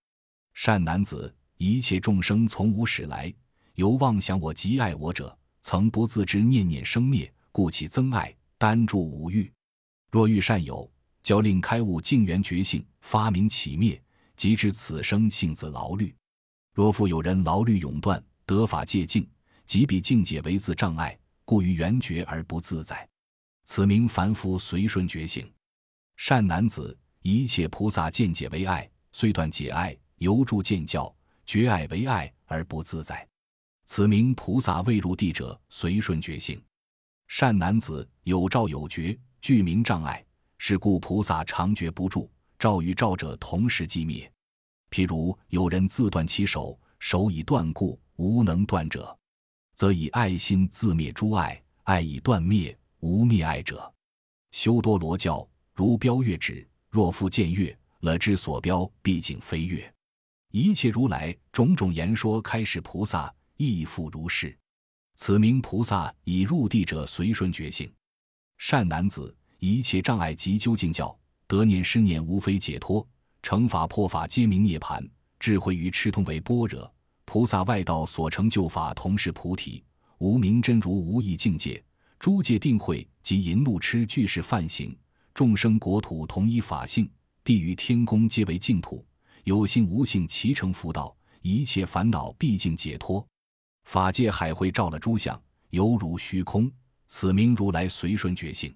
[0.55, 3.35] 善男子，一切众生从无始来，
[3.75, 9.53] 由妄想我及爱我者，曾不自知念念生灭，故起增爱，单住无欲。
[10.13, 10.89] 若遇善友，
[11.25, 14.01] 教令开悟净缘觉性，发明起灭。
[14.37, 16.15] 即知此生性自劳虑，
[16.73, 19.25] 若复有人劳虑永断，得法戒净，
[19.65, 23.09] 即彼境界为自障碍，故于缘觉而不自在。
[23.65, 25.49] 此名凡夫随顺觉性。
[26.17, 31.15] 善男子，一切菩萨见解为爱，虽断解爱，犹住见教，
[31.47, 33.25] 觉爱为爱而不自在。
[33.85, 36.61] 此名菩萨未入地者随顺觉性。
[37.29, 40.25] 善男子，有照有觉，具名障碍，
[40.59, 42.29] 是故菩萨常觉不住。
[42.59, 44.29] 照与照者同时寂灭，
[44.91, 49.19] 譬如有人自断其手，手已断故无能断者，
[49.75, 53.91] 则以爱心自灭诸爱，爱已断灭，无灭爱者。
[54.51, 59.91] 修多罗教如标月指，若复见月，了之所标，毕竟非月。
[60.51, 64.55] 一切如来种种言说，开示菩萨亦复如是。
[65.17, 67.91] 此名菩萨以入地者随顺觉性。
[68.59, 71.19] 善男子，一切障碍及究竟教。
[71.47, 73.03] 得念失念，无非解脱；
[73.43, 75.03] 成法破法，皆名涅盘。
[75.39, 76.95] 智慧于痴通为般若。
[77.33, 79.85] 菩萨外道所成就法，同是菩提。
[80.19, 81.81] 无名真如，无异境界。
[82.19, 84.99] 诸界定慧及淫怒痴，俱是梵行。
[85.33, 87.09] 众生国土同一法性，
[87.45, 89.07] 地狱天宫皆为净土。
[89.45, 91.17] 有性无性，齐成佛道。
[91.41, 93.25] 一切烦恼毕竟解脱。
[93.85, 96.69] 法界海会照了诸相，犹如虚空。
[97.07, 98.75] 此名如来随顺觉性。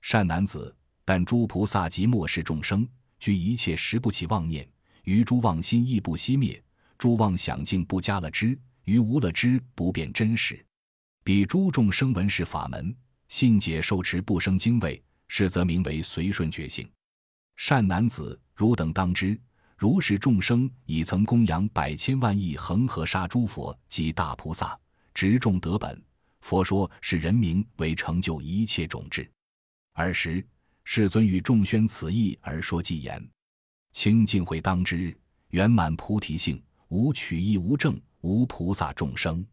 [0.00, 0.72] 善男子。
[1.04, 4.64] 但诸菩萨及末世众生，具一切时不起妄念，
[5.02, 6.62] 于诸妄心亦不熄灭，
[7.00, 10.62] 诸妄想境不加了知，于无了知不变真实。
[11.24, 12.94] 彼诸众生闻是法门，
[13.28, 16.86] 信解受持不生惊畏，是则名为随顺觉性。
[17.56, 19.40] 善男子，汝等当知，
[19.78, 24.78] 如是众生已曾供养百千万亿恒河沙诸佛及大菩萨，
[25.14, 26.04] 执众得本。
[26.42, 29.26] 佛说是人名为成就一切种智。
[29.94, 30.46] 尔时。
[30.84, 33.26] 世尊与众宣此意而说偈言
[33.92, 35.16] ：“清净慧当知，
[35.50, 39.44] 圆满菩提性，无取意无证，无菩萨众生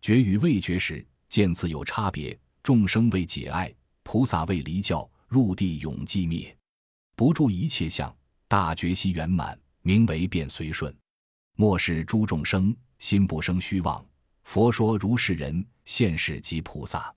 [0.00, 2.38] 觉与未觉时，见此有差别。
[2.62, 6.56] 众生为解爱，菩萨为离教，入地永寂灭，
[7.16, 8.14] 不住一切相，
[8.46, 10.94] 大觉悉圆满，名为变随顺。
[11.56, 14.04] 末世诸众生心不生虚妄，
[14.44, 17.12] 佛说如是人现世即菩萨，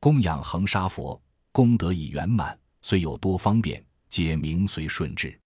[0.00, 1.20] 供养恒沙佛，
[1.52, 5.38] 功德已圆满。”虽有多方便，皆名随顺智，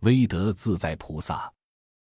[0.00, 1.52] 威德自在菩萨。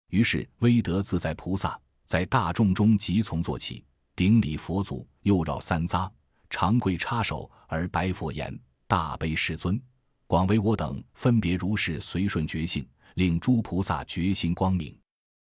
[0.09, 6.11] 于是威德自在菩萨在大众中即从坐起，顶礼佛祖，又绕三匝，
[6.49, 9.81] 长跪插手而白佛言：“大悲世尊，
[10.27, 14.97] 广为我等分别如是随顺觉性，令诸菩萨觉心光明，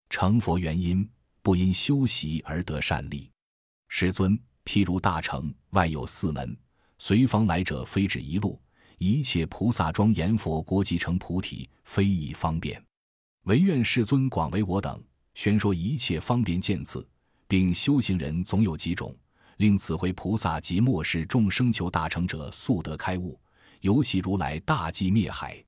[0.09, 1.09] 成佛原因，
[1.43, 3.31] 不因修习而得善利。
[3.89, 6.57] 世尊，譬如大乘外有四门，
[6.99, 8.61] 随方来者非止一路。”
[8.99, 12.83] 一切菩萨庄严佛国即成菩提，非以方便。
[13.47, 15.01] 唯愿世尊广为我等
[15.35, 17.07] 宣说一切方便见次，
[17.47, 19.17] 并修行人总有几种，
[19.59, 23.39] 令此回菩萨及末世众生求大成者速得开悟，
[23.83, 25.65] 尤喜如来大寂灭海。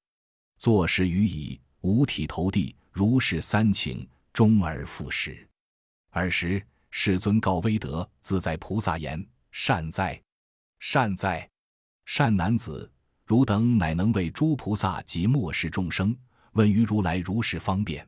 [0.59, 5.49] 坐时于已，五体投地，如是三请，终而复始。
[6.11, 6.61] 尔时
[6.91, 10.21] 世尊告威德自在菩萨言：“善哉，
[10.81, 11.49] 善哉，
[12.07, 12.91] 善男子，
[13.25, 16.17] 汝等乃能为诸菩萨及末世众生
[16.59, 18.05] 问于如来如是方便，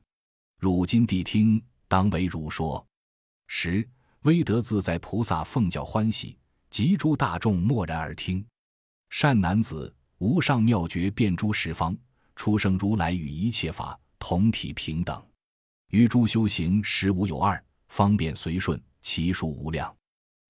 [0.58, 2.84] 汝今谛听，当为汝说。
[3.46, 3.88] 十
[4.22, 6.36] 威德自在菩萨奉教欢喜，
[6.68, 8.44] 及诸大众默然而听。
[9.08, 11.96] 善男子，无上妙觉遍诸十方，
[12.34, 15.24] 出生如来与一切法同体平等，
[15.90, 19.96] 于诸修行实无有二，方便随顺，其数无量。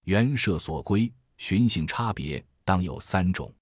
[0.05, 3.55] 缘设所归，寻性差别，当有三种。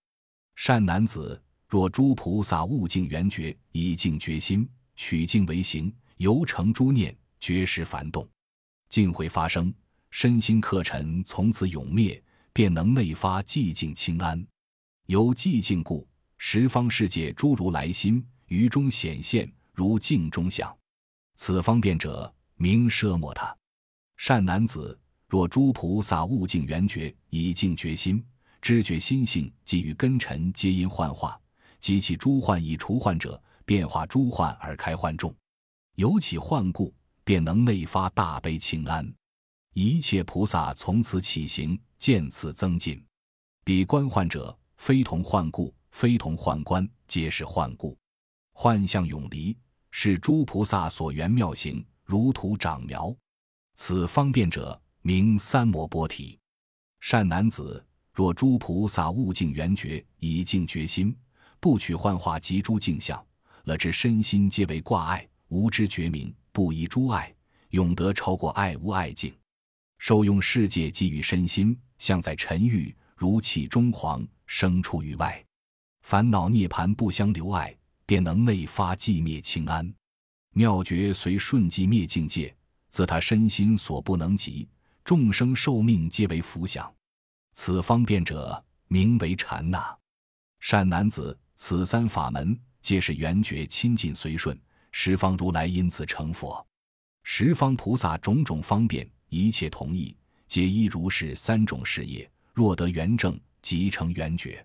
[0.55, 8.26] 善男子，若诸菩萨悟净圆觉，以净觉心，取净为行，由成诸念，觉识繁动，
[8.88, 9.72] 净会发生，
[10.11, 12.20] 身心客尘从此永灭，
[12.54, 14.42] 便能内发寂静清安。
[15.09, 20.74] 由寂静故，十方世界诸如来心于中显现，如镜中像。
[21.35, 23.54] 此方便者，名奢摩他。
[24.16, 28.24] 善男子，若诸菩萨悟净圆觉，以净觉心，
[28.62, 31.38] 知觉心性，即与根尘皆因幻化，
[31.81, 35.35] 及其诸患以除患者，变化诸患而开患众。
[35.97, 39.12] 由起患故，便能内发大悲清安。
[39.75, 43.05] 一切菩萨从此起行，渐次增进。
[43.64, 44.57] 彼观患者。
[44.79, 47.99] 非同患故，非同患观，皆是患故。
[48.53, 49.59] 幻象永离，
[49.91, 53.12] 是诸菩萨所缘妙行，如土长苗。
[53.75, 56.38] 此方便者，名三摩波提。
[57.01, 61.12] 善男子，若诸菩萨悟净圆觉，以净觉心，
[61.61, 63.25] 不取幻化及诸镜相，
[63.64, 67.35] 了知身心皆为挂碍，无知觉明，不依诸爱，
[67.71, 69.35] 永得超过爱无爱境，
[69.99, 74.27] 受用世界给予身心，像在沉郁，如气中黄。
[74.51, 75.44] 生出于外，
[76.01, 79.94] 烦恼涅盘不相留碍，便能内发寂灭清安。
[80.55, 82.57] 妙觉随顺寂灭境界，
[82.88, 84.66] 则他身心所不能及，
[85.05, 86.90] 众生寿命皆为福享。
[87.53, 89.94] 此方便者，名为禅那。
[90.61, 94.59] 善男子，此三法门皆是圆觉亲近随顺，
[94.92, 96.64] 十方如来因此成佛，
[97.25, 100.16] 十方菩萨种种方便，一切同意，
[100.47, 102.31] 皆依如是三种事业。
[102.55, 103.38] 若得圆正。
[103.61, 104.64] 即成圆觉，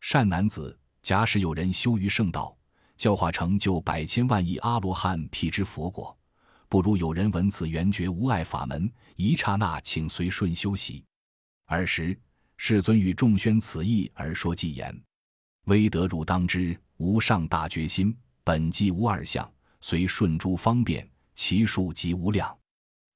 [0.00, 2.56] 善男子，假使有人修于圣道，
[2.96, 6.16] 教化成就百千万亿阿罗汉辟之佛果，
[6.66, 11.04] 不如有人闻此圆觉无碍法门，一刹那请随顺修习。
[11.66, 12.18] 尔时
[12.56, 14.98] 世尊与众宣此意而说偈言
[15.64, 22.56] ：“威德汝当知，无上大决心，本即无二相，随顺诸方便，其数即无量。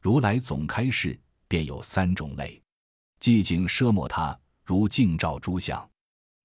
[0.00, 2.62] 如来总开示，便有三种类：
[3.20, 5.88] 寂静奢摩他。”如镜照诸相，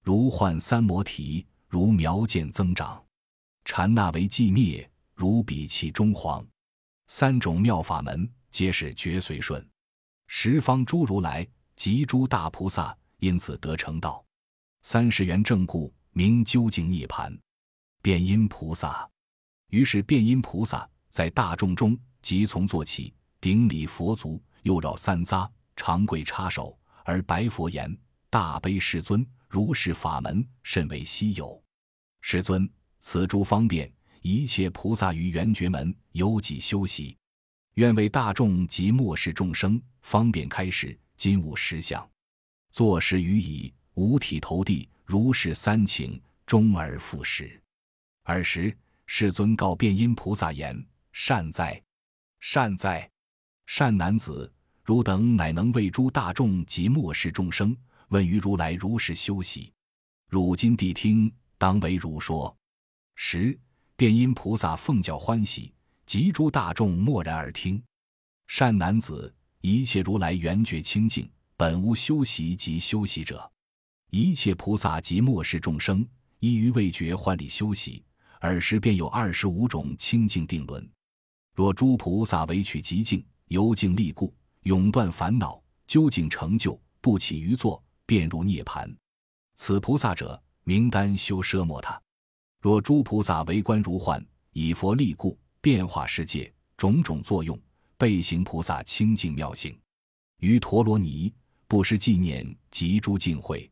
[0.04, 3.04] 如幻三摩提，如苗见增长，
[3.64, 6.46] 禅那为寂灭，如比其中黄。
[7.08, 9.68] 三种妙法门，皆是绝随顺。
[10.28, 14.24] 十方诸如来及诸大菩萨，因此得成道。
[14.84, 17.32] 三十缘正故，名究竟涅盘。
[18.02, 19.08] 辩音菩萨，
[19.68, 27.96] 于是辩音菩萨在大众中即从坐起，顶礼佛足，又绕三匝，长跪插手，而白佛言。
[28.28, 31.62] 大悲世尊，如是法门甚为稀有。
[32.20, 32.68] 世尊，
[32.98, 33.90] 此诸方便，
[34.20, 37.16] 一切菩萨于圆觉门有几修习？
[37.74, 40.98] 愿为大众及末世众生方便开示。
[41.16, 42.04] 今无实相，
[42.72, 47.60] 坐时于已，五体投地，如是三请，终而复始。
[48.24, 48.76] 尔时
[49.06, 51.82] 世尊告辩音菩萨言：“善哉，
[52.40, 53.10] 善哉，
[53.66, 54.50] 善男子，
[54.82, 57.76] 汝等乃能为诸大众及末世众生。”
[58.08, 59.72] 问于如来如是修习，
[60.28, 62.54] 汝今谛听，当为汝说。
[63.14, 63.58] 十
[63.96, 65.72] 便因菩萨奉教欢喜，
[66.06, 67.82] 及诸大众默然而听。
[68.48, 73.51] 善男子，一切如来圆觉清净，本无修习及修习者。
[74.14, 76.06] 一切菩萨及末世众生，
[76.38, 78.04] 依于未觉幻理修习，
[78.40, 80.86] 尔时便有二十五种清净定轮。
[81.54, 84.30] 若诸菩萨为取极静，由静立故，
[84.64, 87.82] 永断烦恼，究竟成就，不起于坐。
[88.04, 88.94] 便入涅盘，
[89.54, 91.98] 此菩萨者名单修奢摩他。
[92.60, 97.58] 若诸菩萨为观如幻，以佛力故，变化世界种种作用，
[97.96, 99.74] 备行菩萨清净妙性，
[100.40, 101.32] 于陀罗尼
[101.66, 103.70] 不失纪念及诸净慧。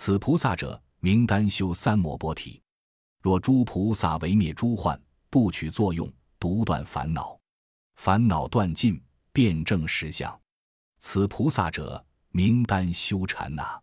[0.00, 2.62] 此菩萨者名单修三摩波提。
[3.20, 7.36] 若诸菩萨为灭诸患，不取作用，独断烦恼，
[7.96, 10.40] 烦恼断尽，辩证实相。
[10.98, 12.02] 此菩萨者。
[12.30, 13.82] 名单修禅那，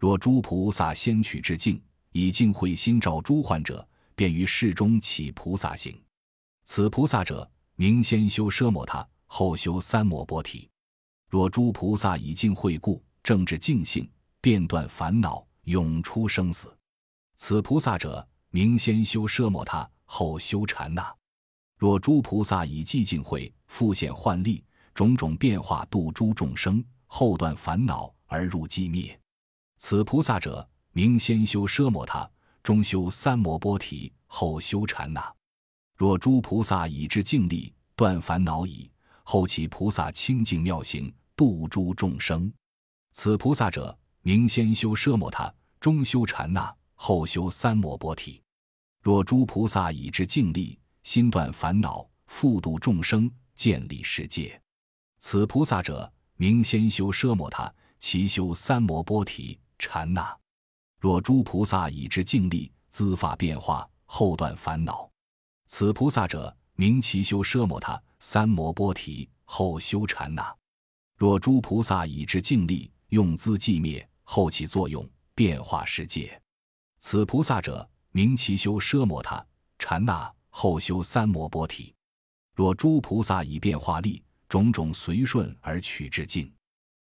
[0.00, 1.80] 若诸菩萨先取至净，
[2.10, 3.86] 以净慧心照诸患者，
[4.16, 5.96] 便于世中起菩萨行。
[6.64, 10.68] 此菩萨者，名先修奢摩他，后修三摩波提。
[11.30, 14.10] 若诸菩萨以净慧故，正至净性，
[14.44, 16.76] 便断烦恼，永出生死。
[17.34, 21.16] 此菩萨者，名先修奢摩他，后修禅那。
[21.78, 29.18] 若诸菩萨以寂静慧复现幻力，种种变化度诸众生，后断烦恼而入寂灭。
[29.78, 32.30] 此菩萨者，名先修奢摩他，
[32.62, 35.34] 中修三摩波提，后修禅那。
[35.96, 38.90] 若诸菩萨以至静力断烦恼矣，
[39.22, 42.52] 后起菩萨清净妙行，度诸众生。
[43.12, 48.42] 此菩萨者，明先修奢摩他，中修禅那，后修三摩波提。
[49.02, 50.78] 若诸菩萨以至静力。
[51.02, 54.58] 心断烦恼，复度众生，建立世界。
[55.18, 60.34] 此菩萨者，明先修奢摩他，其修三摩波提禅那。
[60.98, 65.06] 若诸菩萨以至静力，资法变化，后断烦恼。
[65.66, 70.56] 此菩萨者，明其修奢摩他，三摩波提后修禅那。
[71.18, 76.40] 若诸菩萨以至静力，用资寂灭，后起作用，变化世界。
[76.98, 79.46] 此菩萨者，名其修奢摩他
[79.78, 80.34] 禅那。
[80.56, 81.92] 后修三摩波提，
[82.54, 86.48] 若诸菩萨以变化力，种种随顺而取至境，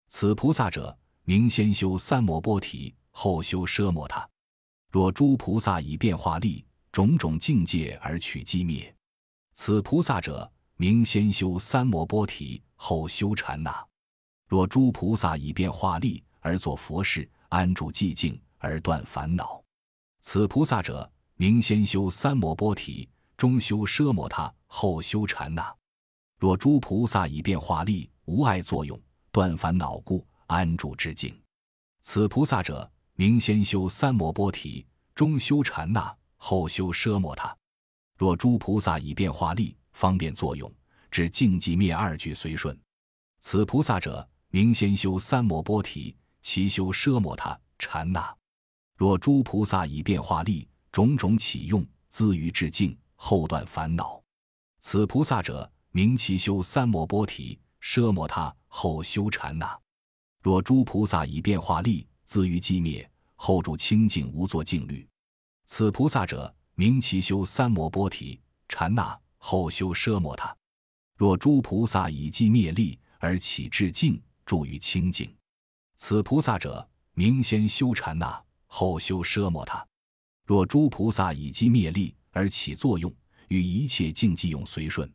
[0.07, 4.29] 此菩萨者，名先修三摩波提，后修奢摩他。
[4.91, 8.95] 若诸菩萨以变化力，种种境界而取机灭，
[9.53, 13.83] 此菩萨者，名先修三摩波提，后修禅那。
[14.47, 19.63] 若诸菩萨以变化力而作佛事，安住寂静而断烦恼，
[20.21, 23.07] 此菩萨者，名先修三摩波提。
[23.37, 25.73] 中修奢摩他，后修禅那。
[26.37, 31.33] 若诸菩萨以变化力，无碍作用，断烦恼故，安住之境。
[32.01, 34.85] 此菩萨者，名先修三摩波提，
[35.15, 37.55] 中修禅那，后修奢摩他。
[38.17, 40.69] 若诸菩萨以变化力，方便作用，
[41.09, 42.77] 至净寂灭二句随顺。
[43.39, 48.35] 此菩萨者，名先修三摩波提，其修奢摩他禅那。
[48.95, 52.97] 若诸菩萨以变化力，种种起用，资于至境。
[53.21, 54.23] 后断烦恼，
[54.79, 59.77] 此菩萨者，名其修三摩波提，奢摩他，后修禅那。
[60.41, 65.05] 若诸菩萨以变化力，自于寂灭，后住清净无作静虑，
[65.65, 70.55] 此菩萨者，名其修三摩波提，禅那，后修奢摩他。
[71.17, 75.29] 若诸菩萨以寂灭力而起至静，住于清净，
[76.01, 79.85] 此菩萨者，名先修禅那，后修奢摩他。
[80.45, 83.13] 若诸菩萨以寂灭力，而起作用，
[83.49, 85.11] 与一切境寂用随顺。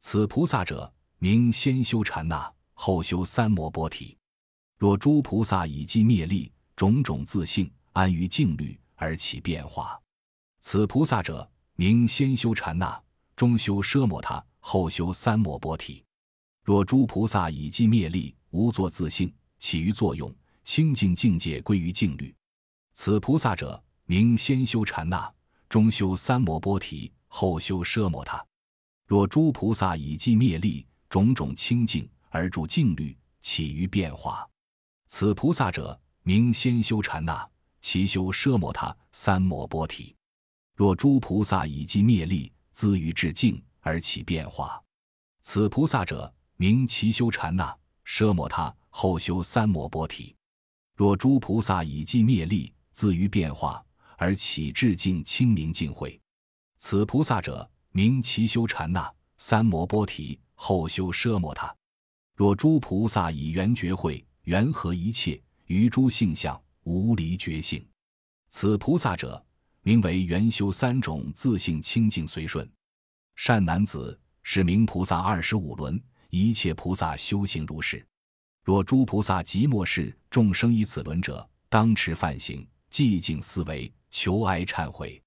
[0.00, 4.18] 此菩萨者，名先修禅那，后修三摩波提。
[4.76, 9.98] 若诸菩萨以寂灭力，种种自性安于静虑而起变化，
[10.58, 13.00] 此菩萨者，名先修禅那，
[13.36, 16.04] 中修奢摩他，后修三摩波提。
[16.64, 20.34] 若诸菩萨以寂灭力，无作自性，起于作用，
[20.64, 22.34] 清净境界归于静虑，
[22.92, 25.32] 此菩萨者，名先修禅那。
[25.68, 28.44] 中修三摩波提，后修奢摩他。
[29.04, 34.48] 若诸菩萨以寂灭力，种种清净而住静虑，起于变化，
[35.08, 37.48] 此菩萨者，名先修禅那，
[37.80, 40.14] 其修奢摩他三摩波提。
[40.76, 44.80] 若诸菩萨以寂灭力，资于至静而起变化，
[45.42, 50.34] 此菩萨者，名其修禅那，奢摩他后修三摩波提。
[50.94, 53.84] 若诸菩萨以寂灭力，自于变化。
[54.16, 56.18] 而起至净清明净慧，
[56.78, 61.70] 此菩萨者，名其修禅那，三摩波提，后修奢摩他。
[62.34, 67.86] 若诸菩萨以圆觉慧，圆合一切于诸性相，无离觉性，
[68.48, 69.44] 此菩萨者，
[69.82, 72.66] 名为圆修三种自性清净随顺。
[73.34, 78.02] 善男子，是名菩萨二十五轮，一切菩萨修行如是。
[78.66, 83.90] 若诸菩萨即末世众生依此轮者，当持梵行，寂静思维。
[84.10, 85.22] 求哀忏悔，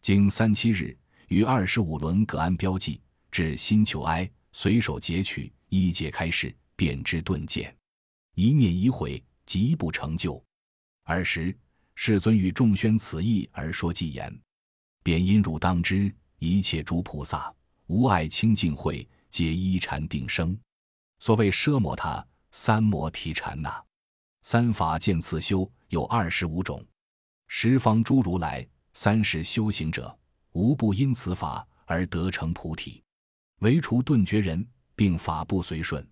[0.00, 2.98] 经三七日，于二十五轮各安标记，
[3.30, 7.76] 至心求哀，随手截取，一解开示，便知顿见。
[8.36, 10.42] 一念一悔，即不成就。
[11.04, 11.54] 尔时，
[11.94, 14.34] 世尊与众宣此意而说偈言：
[15.02, 17.54] 便因汝当知，一切诸菩萨
[17.88, 20.58] 无碍清净慧，皆依禅定生。
[21.18, 23.84] 所谓奢摩他、三摩提禅那
[24.42, 26.84] 三法见次修，有二十五种。
[27.46, 30.16] 十方诸如来、三世修行者，
[30.52, 33.02] 无不因此法而得成菩提，
[33.60, 36.06] 唯除顿觉人，并法不随顺。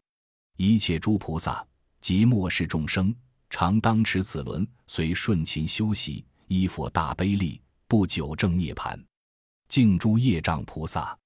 [0.57, 1.67] 一切诸菩萨
[2.01, 3.15] 及末世众生，
[3.51, 9.03] 常当持此轮，随顺勤修习，依佛大悲力，不久正涅盘。
[9.69, 11.19] 净诸业障菩萨，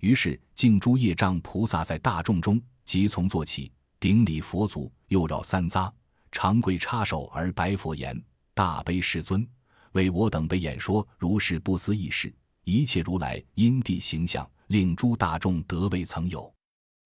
[0.00, 5.90] 于是净诸业障菩萨在大众中即从坐起，顶礼佛足，又绕三匝，
[6.30, 8.14] 长跪插手而白佛言
[8.52, 9.46] ：“大悲世尊，
[9.92, 12.32] 为我等被演说如是不思议事，
[12.64, 16.52] 一切如来因地形象，令诸大众得未曾有。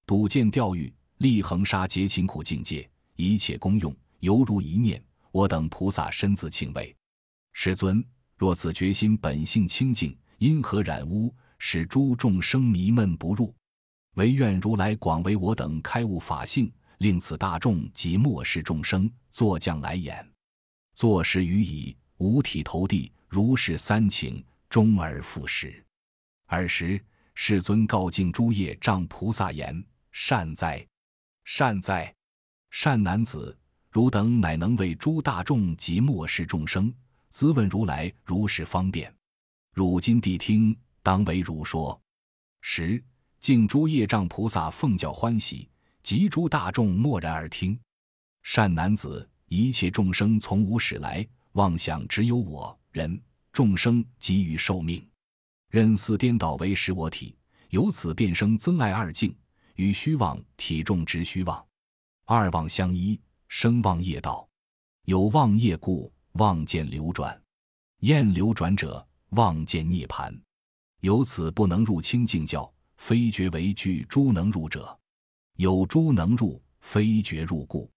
[0.05, 5.01] 睹见钓鱼，立恒沙劫勤苦境界，一切功用犹如一念。
[5.31, 6.95] 我等菩萨身自庆慰。
[7.53, 8.05] 世尊，
[8.37, 13.55] 若此决心本性清净，因何染污，使诸众生迷闷不入？
[14.15, 16.69] 唯愿如来广为我等开悟法性。”
[17.01, 20.27] 令此大众及末世众生坐将来演，
[20.95, 25.83] 坐时语已，五体投地，如是三请，终而复始。
[26.49, 27.03] 尔时
[27.35, 29.83] 世尊告敬诸业障菩萨言
[30.13, 30.87] ：“善哉，
[31.45, 32.15] 善哉，
[32.71, 33.57] 善男子！
[33.91, 36.93] 汝等乃能为诸大众及末世众生，
[37.33, 39.13] 咨问如来如是方便。
[39.73, 41.99] 汝今谛听，当为汝说。”
[42.61, 43.03] 十
[43.39, 45.67] 敬诸业障菩萨奉教欢喜。
[46.03, 47.79] 及诸大众默然而听，
[48.43, 53.21] 善男子，一切众生从无始来，妄想只有我人
[53.53, 55.07] 众生给予寿命，
[55.69, 57.37] 任似颠倒为实我体，
[57.69, 59.35] 由此变生增爱二境，
[59.75, 61.65] 与虚妄体重执虚妄，
[62.25, 64.49] 二妄相依，生妄业道，
[65.07, 67.41] 有妄业故，妄见流转，
[68.01, 70.35] 厌流转者，妄见涅盘，
[71.01, 75.00] 由此不能入清净教，非觉为具诸能入者。
[75.61, 77.91] 有诸能入，非觉入故，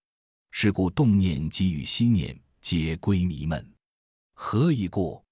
[0.50, 3.66] 是故动念即与心念皆归迷闷。
[4.34, 5.24] 何以故？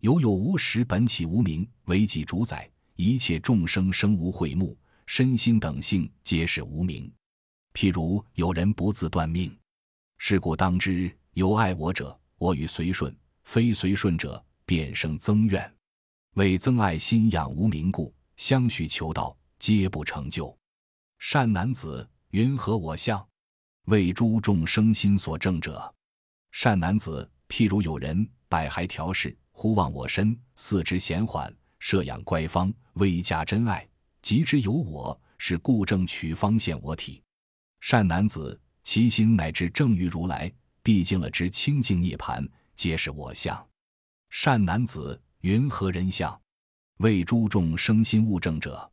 [0.00, 4.74] 有有无实本起无名，为己主宰，一切众生生无慧目，
[5.04, 7.12] 身心等性皆是无名。
[7.74, 9.54] 譬如有人不自断命，
[10.16, 13.12] 是故当知有爱我者，我与随顺；
[13.42, 15.70] 非随顺者，便生增怨。
[16.36, 20.56] 为增爱心养无名故，相续求道，皆不成就。
[21.26, 23.26] 善男子，云何我相？
[23.86, 25.92] 为诸众生心所正者。
[26.52, 33.88] 善男子，譬如有人百骸调饰，忽望我身，四肢闲缓，摄养乖方，微加真爱，
[34.20, 37.22] 即知有我，是故正取方现我体。
[37.80, 40.52] 善男子，其心乃至正于如来，
[40.82, 42.46] 毕竟了之清净涅盘，
[42.76, 43.66] 皆是我相。
[44.28, 46.38] 善男子，云何人相？
[46.98, 48.92] 为诸众生心物正者。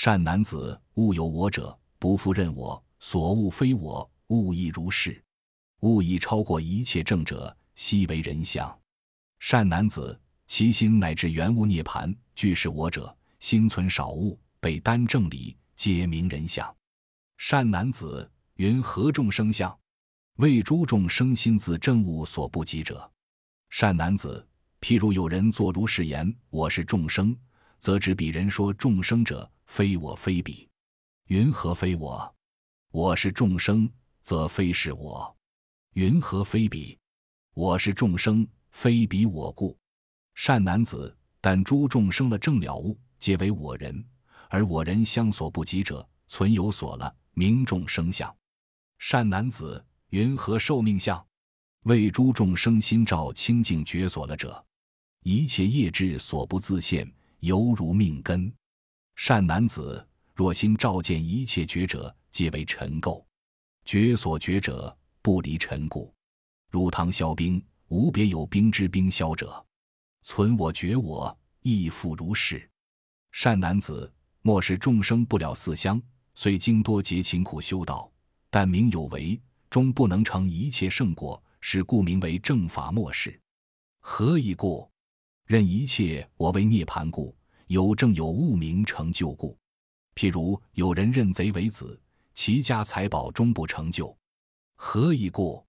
[0.00, 5.20] 善男子，物有我者，不复认我；所物非我，物亦如是。
[5.80, 8.78] 物已超过一切正者，悉为人相。
[9.40, 13.12] 善男子，其心乃至原物涅盘，俱是我者。
[13.40, 16.72] 心存少物，被单正理，皆名人相。
[17.36, 19.76] 善男子，云何众生相？
[20.36, 23.10] 为诸众生心自正物所不及者。
[23.68, 24.46] 善男子，
[24.80, 27.36] 譬如有人作如是言：我是众生，
[27.80, 29.50] 则知彼人说众生者。
[29.68, 30.66] 非我非彼，
[31.26, 32.34] 云何非我？
[32.90, 33.88] 我是众生，
[34.22, 35.36] 则非是我。
[35.92, 36.98] 云何非彼？
[37.52, 39.78] 我是众生，非彼我故。
[40.34, 44.02] 善男子，但诸众生的正了悟，皆为我人，
[44.48, 48.34] 而我人相所不及者，存有所了，名众生相。
[48.98, 51.24] 善男子，云何受命相？
[51.82, 54.64] 为诸众生心照清净觉所了者，
[55.22, 57.08] 一切业智所不自现，
[57.40, 58.52] 犹如命根。
[59.18, 63.20] 善男子，若心照见一切觉者，皆为尘垢；
[63.84, 66.14] 觉所觉者，不离尘故。
[66.70, 69.66] 如汤消冰，无别有冰之冰消者。
[70.22, 72.70] 存我觉我，亦复如是。
[73.32, 74.10] 善男子，
[74.42, 76.00] 莫使众生不了四相，
[76.36, 78.08] 虽经多劫勤苦修道，
[78.50, 79.38] 但名有为，
[79.68, 83.38] 终不能成一切圣果，是故名为正法末世。
[83.98, 84.88] 何以故？
[85.44, 87.36] 任一切我为涅盘故。
[87.68, 89.54] 有正有物名成就故，
[90.14, 92.00] 譬如有人认贼为子，
[92.32, 94.16] 其家财宝终不成就，
[94.74, 95.62] 何以故？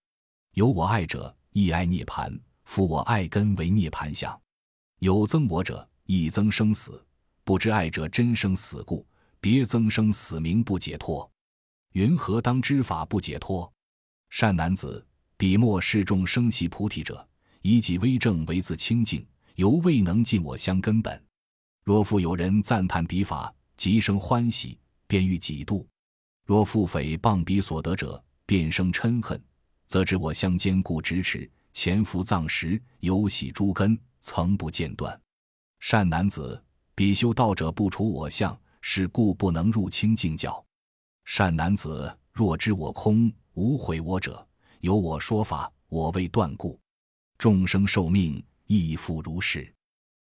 [0.53, 2.33] 有我爱者，亦爱涅盘，
[2.63, 4.39] 夫我爱根为涅盘相。
[4.99, 7.05] 有憎我者，亦增生死，
[7.43, 9.05] 不知爱者真生死故，
[9.41, 11.29] 别增生死名不解脱。
[11.91, 13.69] 云何当知法不解脱？
[14.29, 17.27] 善男子，彼莫视众生习菩提者，
[17.61, 21.21] 以己微正为自清净，犹未能尽我相根本。
[21.89, 24.77] 若复有人赞叹彼法，即生欢喜，
[25.07, 25.83] 便欲己度；
[26.45, 29.43] 若复诽谤彼所得者，便生嗔恨，
[29.87, 35.19] 则知我相坚固咫尺，潜伏藏识，有喜诸根，曾不间断。
[35.79, 36.63] 善男子，
[36.93, 40.63] 比修道者不除我相，是故不能入清净教。
[41.25, 44.47] 善男子，若知我空，无毁我者，
[44.81, 46.79] 有我说法，我未断故，
[47.39, 49.73] 众生受命亦复如是。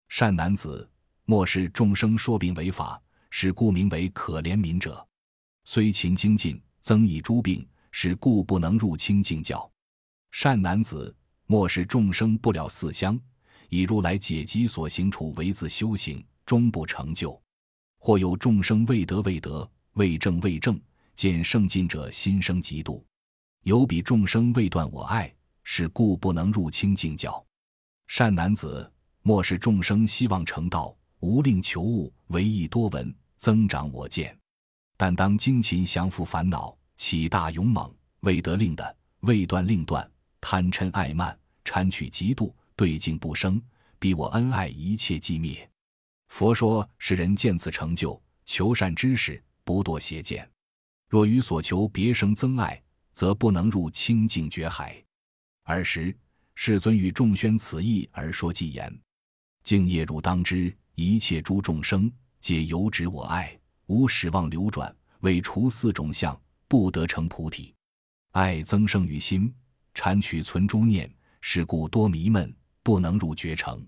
[0.10, 0.90] 善男子。
[1.26, 5.06] 莫视众生说病为法，是故名为可怜悯者。
[5.64, 9.70] 虽勤精进，增益诸病，是故不能入清净教。
[10.32, 11.16] 善男子，
[11.46, 13.18] 莫使众生不了四相，
[13.70, 17.42] 以如来解集所行处为自修行，终不成就。
[18.00, 20.78] 或有众生未得未得，未正未正，
[21.16, 23.02] 见圣境者心生嫉妒。
[23.62, 27.42] 有彼众生未断我爱，是故不能入清净教。
[28.08, 30.94] 善男子，莫使众生希望成道，
[31.24, 34.38] 无令求物，唯意多闻，增长我见。
[34.98, 40.06] 但当精勤降伏烦恼，起大勇猛，未得令的，未断令断，
[40.42, 43.62] 贪嗔爱慢，贪取嫉妒，对境不生，
[44.00, 45.70] 逼我恩爱一切寂灭。
[46.28, 50.46] 佛说：世人见此成就，求善知识，不堕邪见。
[51.08, 52.78] 若于所求别生增爱。
[53.14, 55.00] 则不能入清净觉海。
[55.66, 56.18] 尔时
[56.56, 58.92] 世尊与众宣此意而说偈言
[59.62, 67.74] ：“敬业汝当知，一切诸众生皆由止我爱，无始望流转，为除四种相，不得成菩提。
[68.32, 69.54] 爱增生于心，
[69.94, 73.86] 禅取存诸念，是故多迷闷，不能入绝成。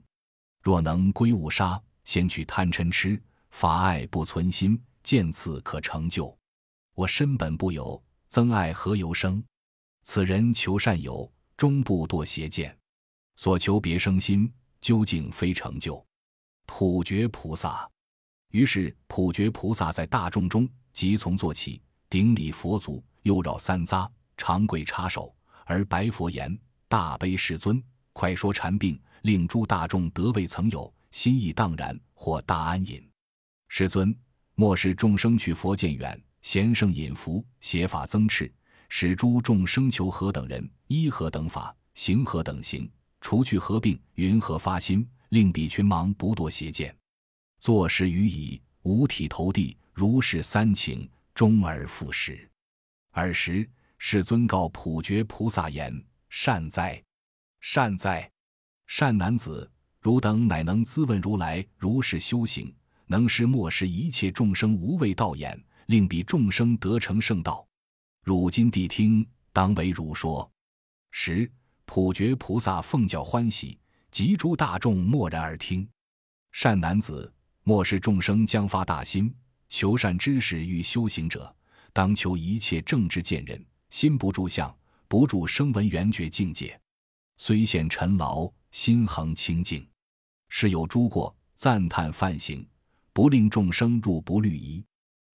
[0.62, 6.36] 若能归悟杀，先去贪嗔痴，法爱不存心，见此可成就。
[6.94, 9.42] 我身本不有。”增爱何由生？
[10.02, 12.78] 此人求善友，终不堕邪见。
[13.38, 14.52] 所求别生心，
[14.82, 16.06] 究竟非成就。
[16.66, 17.90] 普觉菩萨，
[18.52, 25.34] 于是普觉菩萨在大众中即从坐起，顶礼佛足，又绕三匝，长跪插手，
[25.66, 26.58] 而白佛言
[26.88, 27.82] ：“大悲世尊，
[28.14, 33.08] 快说禅病，令诸大众得未曾有，心意荡然，或大安隐。”
[33.70, 34.16] 世尊，
[34.56, 36.22] 莫使众生去佛见远。
[36.42, 38.52] 贤圣隐福，邪法增炽，
[38.88, 42.88] 使诸众生求何等人，依何等法，行何等行，
[43.20, 46.96] 除去何病，云何发心，令彼群盲不堕邪见。
[47.60, 52.50] 坐时于已，五体投地，如是三请，终而复始。
[53.12, 57.02] 尔时世尊告普觉菩萨言：“善哉，
[57.62, 58.30] 善哉，
[58.88, 59.70] 善男子，
[60.00, 62.74] 汝等乃能咨问如来如是修行，
[63.08, 67.64] 能使莫使一切众生无畏道眼。”令彼众生得成圣道，
[68.24, 69.24] 汝今谛听，
[69.54, 70.52] 当为汝说。
[71.12, 71.48] 时
[71.86, 73.78] 普觉菩萨奉教欢喜，
[74.16, 75.86] 及诸大众默然而听。
[76.54, 77.30] 善男子，
[77.64, 79.36] 莫使众生将发大心，
[79.68, 81.54] 求善知识欲修行者，
[81.92, 84.74] 当求一切正知见人，心不住相，
[85.10, 86.80] 不住声闻缘觉境界，
[87.36, 89.86] 虽现尘劳，心恒清净。
[90.48, 92.66] 是有诸过，赞叹犯行，
[93.12, 94.82] 不令众生入不律仪。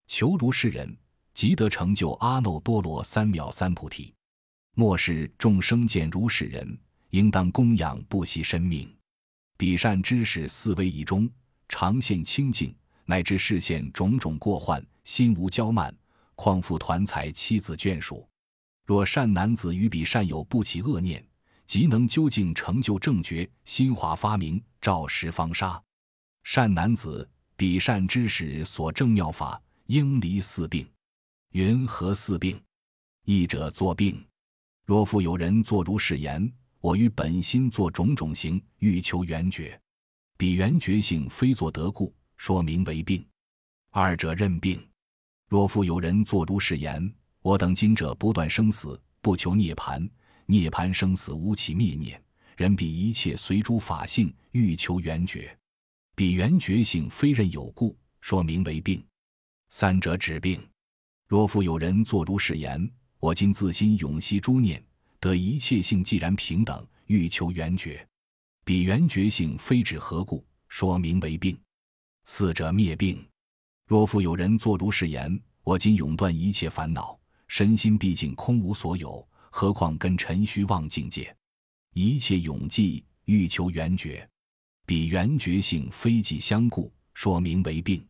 [0.07, 0.97] 求如是人，
[1.35, 4.15] 即得成就阿耨多罗三藐三菩提。
[4.75, 6.79] 末世众生见如是人，
[7.11, 8.93] 应当供养不惜生命。
[9.57, 11.31] 彼善知识四威仪中，
[11.69, 15.95] 常现清净，乃至视现种种过患，心无骄慢，
[16.35, 18.27] 况复团财妻子眷属。
[18.87, 21.25] 若善男子与彼善友不起恶念，
[21.67, 25.81] 即能究竟成就正觉，心华发明，照十方沙。
[26.43, 29.61] 善男子，彼善知识所证妙法。
[29.87, 30.89] 应离四病，
[31.51, 32.63] 云何四病？
[33.25, 34.25] 一者作病。
[34.87, 36.49] 若复有人作如是言：
[36.81, 39.79] 我于本心作种种行，欲求圆觉，
[40.39, 43.23] 彼圆觉性非作得故，说名为病。
[43.91, 44.83] 二者认病。
[45.47, 47.13] 若复有人作如是言：
[47.43, 50.09] 我等今者不断生死，不求涅盘，
[50.47, 52.23] 涅盘生死无起灭念，
[52.57, 55.55] 人彼一切随诸法性，欲求圆觉，
[56.17, 59.05] 彼圆觉性非任有故，说名为病。
[59.69, 60.67] 三者指病。
[61.29, 64.83] 若复有人作如是言：我今自心永息诸念，
[65.21, 68.07] 得一切性既然平等，欲求圆觉。
[68.65, 70.45] 彼圆觉性非指何故？
[70.69, 71.59] 说名为病。
[72.25, 73.23] 四者灭病。
[73.87, 77.19] 若复有人作如是言：我今永断一切烦恼，
[77.49, 81.35] 身心毕竟空无所有，何况跟尘虚妄境界？
[81.93, 84.27] 一切永寂，欲求圆觉。
[84.87, 88.07] 彼圆觉性非即相故，说名为病。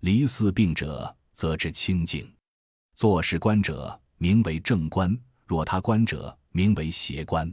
[0.00, 2.24] 离四病者，则知清净；
[2.94, 5.14] 作是观者，名为正观；
[5.46, 7.52] 若他观者，名为邪观。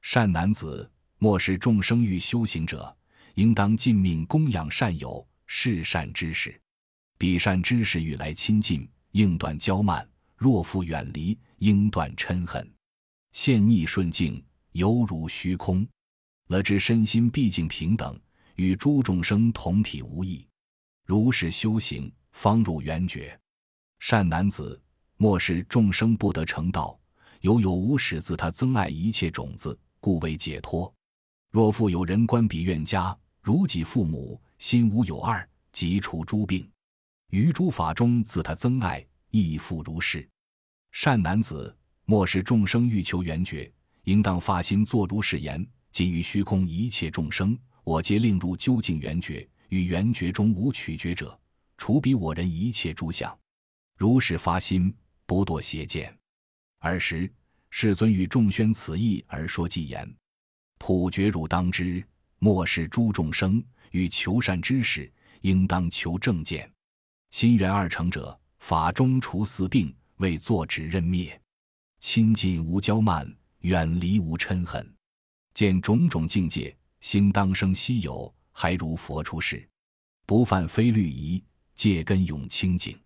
[0.00, 2.94] 善男子，莫使众生欲修行者，
[3.34, 6.60] 应当尽命供养善友，是善知识。
[7.18, 10.04] 彼善知识欲来亲近，应断骄慢；
[10.36, 12.68] 若复远离，应断嗔恨。
[13.32, 15.86] 现逆顺境，犹如虚空。
[16.48, 18.20] 了知身心毕竟平等，
[18.56, 20.46] 与诸众生同体无异。
[21.06, 23.38] 如是修行，方入圆觉。
[24.00, 24.82] 善男子，
[25.16, 26.98] 莫使众生不得成道，
[27.42, 30.92] 有有无始自他增爱一切种子，故为解脱。
[31.50, 36.70] 若复有人观彼愿家，如己父母，心无有二，即除诸病。
[37.30, 40.26] 于诸法中自他增爱，亦复如是。
[40.92, 43.70] 善男子，莫使众生欲求圆觉，
[44.04, 51.36] 应当发心作如是言：今于虚空一切众生，我皆令入究竟圆觉，与圆觉中无取觉者，
[51.76, 53.36] 除彼我人一切诸相。
[53.96, 54.94] 如是发心，
[55.26, 56.16] 不堕邪见。
[56.82, 57.32] 尔时，
[57.70, 60.12] 世尊与众宣此意而说偈言：
[60.78, 62.04] 普觉汝当知，
[62.40, 63.62] 莫视诸众生，
[63.92, 65.10] 欲求善知识，
[65.42, 66.68] 应当求正见。
[67.30, 71.40] 心缘二成者，法中除四病，为作止任灭。
[72.00, 74.84] 亲近无骄慢，远离无嗔恨。
[75.54, 79.66] 见种种境界，心当生希有，还如佛出世。
[80.26, 81.40] 不犯非律仪，
[81.76, 82.98] 戒根永清净。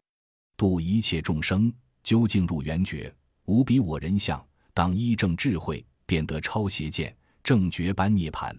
[0.56, 1.70] 度一切众生，
[2.02, 3.14] 究竟入圆觉，
[3.46, 4.44] 无比我人相。
[4.74, 8.54] 当依正智慧，便得超邪见，正觉般涅盘。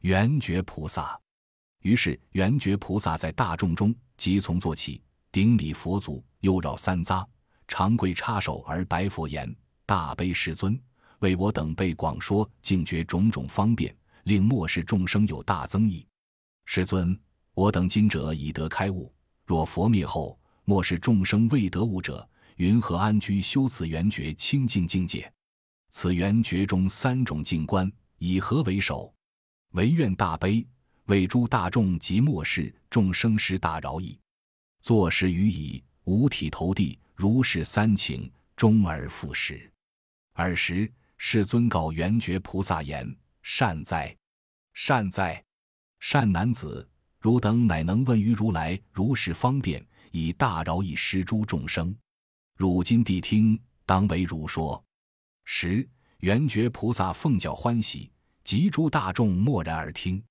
[0.00, 1.18] 圆觉菩萨。
[1.82, 5.00] 于是圆觉菩萨在大众中即从坐起，
[5.30, 7.24] 顶礼佛足，又绕三匝，
[7.68, 9.54] 长跪插手而白佛言。
[9.86, 10.80] 大悲世尊，
[11.20, 13.94] 为我等辈广说净觉种种方便，
[14.24, 16.06] 令末世众生有大增益。
[16.64, 17.16] 世尊，
[17.52, 19.12] 我等今者已得开悟，
[19.44, 22.26] 若佛灭后，末世众生未得悟者，
[22.56, 25.32] 云何安居修此圆觉清净境界？
[25.90, 29.12] 此圆觉中三种境观，以何为首？
[29.70, 30.64] 唯愿大悲，
[31.06, 34.16] 为诸大众及末世众生施大饶益。
[34.80, 39.68] 作时语已，五体投地，如是三请，终而复始。
[40.34, 44.16] 尔时，世尊告圆觉菩萨言：“善哉，
[44.74, 45.42] 善哉，
[45.98, 46.88] 善男子！
[47.18, 51.96] 汝等乃能问于如来如是方便，以大饶益施诸众生。
[52.56, 54.82] 汝今谛听，当为汝说。”
[55.44, 55.88] 十，
[56.18, 58.10] 圆觉菩萨奉教欢喜，
[58.42, 60.22] 及诸大众默然而听。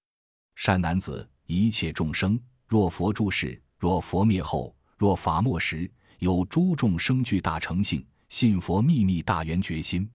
[0.56, 8.06] 善男子，一切众生，若佛住世，若佛灭后，若法末时，有诸众生具大成性。
[8.30, 10.10] 信佛秘密大圆觉心，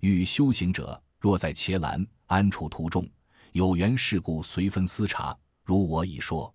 [0.00, 3.08] 欲修行者若在伽蓝安处途中
[3.52, 5.34] 有缘事故，随分思察。
[5.62, 6.54] 如我已说，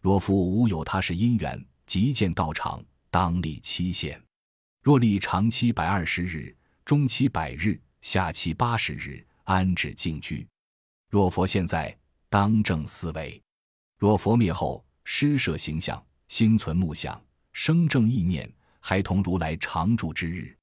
[0.00, 2.80] 若复无有他是因缘，即见道场，
[3.10, 4.22] 当立期限。
[4.84, 6.54] 若立长期百二十日，
[6.84, 10.46] 中期百日，下期八十日，安置静居。
[11.08, 11.96] 若佛现在，
[12.28, 13.40] 当正思维；
[13.96, 17.18] 若佛灭后，施设形象，心存目想，
[17.54, 18.46] 生正意念。
[18.78, 20.54] 还同如来常住之日，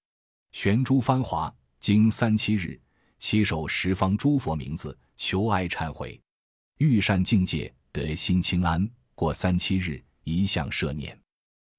[0.52, 2.80] 悬诸繁华，经三七日，
[3.18, 6.22] 七首十方诸佛名字，求哀忏悔，
[6.78, 8.88] 欲善境界，得心清安。
[9.16, 11.20] 过三七日，一向摄念。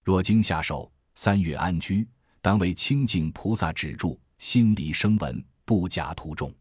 [0.03, 2.05] 若经下手，三月安居，
[2.43, 6.53] 当为清净菩萨止住，心离声闻，不假途中。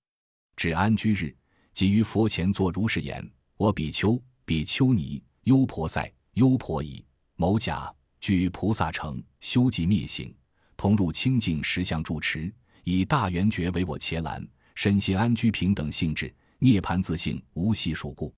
[0.56, 1.36] 至安居日，
[1.74, 3.28] 即于佛前作如是言：
[3.58, 7.04] 我比丘、比丘尼、优婆塞、优婆夷、
[7.36, 7.92] 某甲。
[8.20, 10.32] 具菩萨成，修寂灭行，
[10.78, 12.54] 同入清净实相住持，
[12.84, 18.32] 以大圆觉为我伽蓝，身心安居平等性质，涅盘自性无系数故。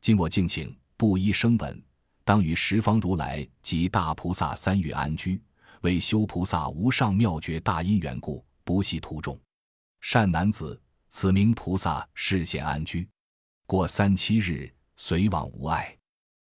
[0.00, 1.80] 今我敬请不依声闻，
[2.24, 5.40] 当与十方如来及大菩萨三月安居，
[5.80, 9.38] 为修菩萨无上妙觉大因缘故，不系途中。
[10.00, 13.08] 善男子，此名菩萨示现安居，
[13.66, 15.96] 过三七日，随往无碍。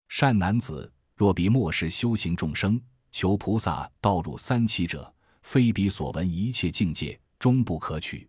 [0.07, 0.91] 善男子。
[1.15, 8.25] 若彼末世修行众生求菩萨道入三七者，非彼所闻一切境界，终不可取。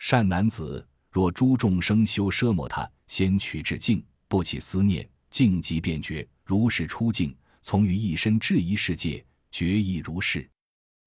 [0.00, 7.32] 善男子，若诸众生修奢摩他，先取至静，不起思念，静即便觉，如是出境，
[7.62, 10.48] 从于一身至一世界，觉亦如是。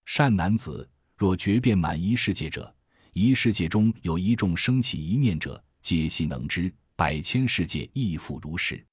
[0.06, 2.74] 善男子，若觉遍满一世界者，
[3.14, 8.84] 一世界中有一众生起一念者，皆悉能知，百千世界亦复如是。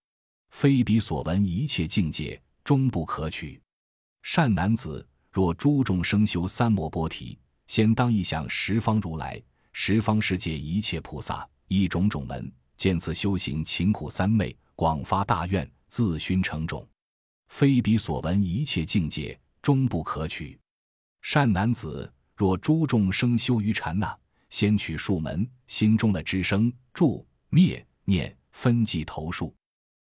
[0.50, 3.60] 非彼所闻一切境界，终不可取。
[4.22, 9.42] 善男子，若诸众生修三摩波提，先当一想十方如来、
[9.72, 16.86] 十方世界一切菩萨，一种种门，见此修行勤苦三昧，广发大愿，自熏成种。
[17.48, 20.58] 非彼所闻一切境界，终不可取。
[21.22, 24.16] 善男子，若诸众生修于禅那，
[24.50, 29.54] 先取数门，心中的知声、住、灭、念分际头数。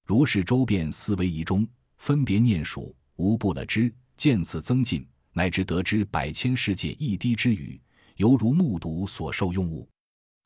[0.06, 1.68] 如是周遍思维一中，
[1.98, 3.94] 分别念数，无不了知。
[4.16, 7.80] 见此增进，乃至得知百千世界一滴之语，
[8.18, 9.90] 犹如目睹所受用物，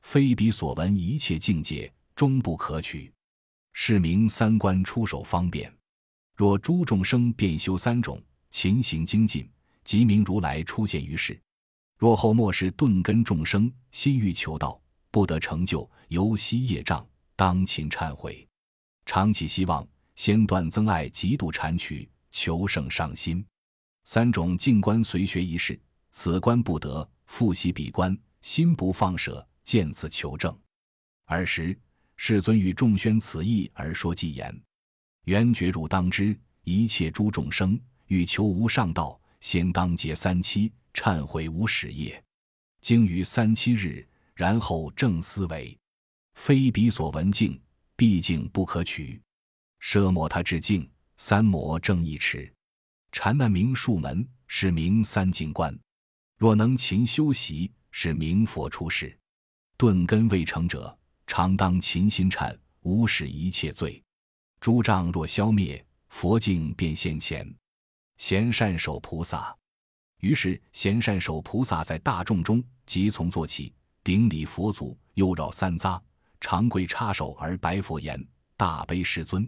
[0.02, 3.12] 非彼所闻一切境界，终不可取。
[3.72, 5.72] 是名三观出手方便。
[6.34, 8.20] 若诸众生便修三种，
[8.50, 9.48] 勤行精进，
[9.84, 11.40] 即名如来出现于世。
[11.96, 14.80] 若后末世顿根众生心欲求道，
[15.12, 17.06] 不得成就，由息业障，
[17.36, 18.46] 当勤忏悔。
[19.06, 23.44] 常起希望，先断增爱，极度禅取，求胜上心。
[24.02, 25.80] 三种静观随学一事，
[26.10, 30.54] 此观不得，复习彼观，心不放舍，见此求证。
[31.26, 31.78] 尔时，
[32.16, 34.60] 世尊与众宣此意而说偈言
[35.24, 42.22] ：“缘觉汝当知，一切诸众生欲求无上道，先当结三七，忏悔无始业，
[42.80, 45.76] 经于三七日，然后正思维，
[46.34, 47.60] 非彼所闻境，
[47.96, 49.20] 毕竟不可取。
[49.80, 52.52] 奢摩他至境，三摩正一持，
[53.12, 55.76] 禅那明数门，是名三境观。
[56.38, 59.16] 若能勤修习，是名佛出世。
[59.76, 60.96] 顿根未成者。”
[61.26, 64.03] 常当勤心忏，无使一切罪。
[64.64, 67.46] 诸障若消灭，佛境便现前。
[68.16, 69.54] 贤善手菩萨，
[70.20, 76.00] 于是贤善手菩萨在大众中即从坐起，顶礼佛祖，又绕三匝，
[76.40, 78.18] 长跪插手而白佛言
[78.56, 79.46] ：“大悲世尊，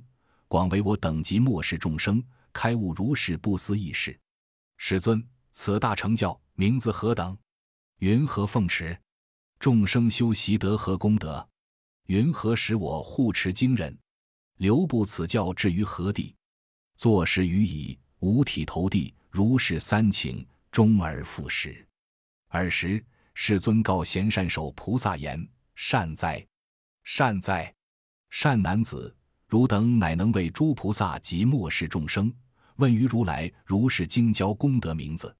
[0.49, 4.21] 广为我等及末世众生开悟如是不思议事。
[4.77, 7.35] 世尊，此大成教名字何等？
[8.01, 8.95] 云何奉持？
[9.59, 11.49] 众生修习得何功德？”
[12.05, 13.99] 云何使我护持经人，
[14.57, 16.35] 留步此教至于何地？
[16.97, 21.87] 坐时于矣，五体投地，如是三请，终而复始。
[22.49, 23.05] 尔时
[23.35, 25.47] 世尊告贤善手菩萨言
[25.77, 26.45] ：“善哉，
[27.05, 27.75] 善哉，
[28.31, 29.15] 善男子！
[29.47, 32.33] 汝等乃能为诸菩萨及末世众生
[32.77, 35.35] 问于如来如是经教功德名字。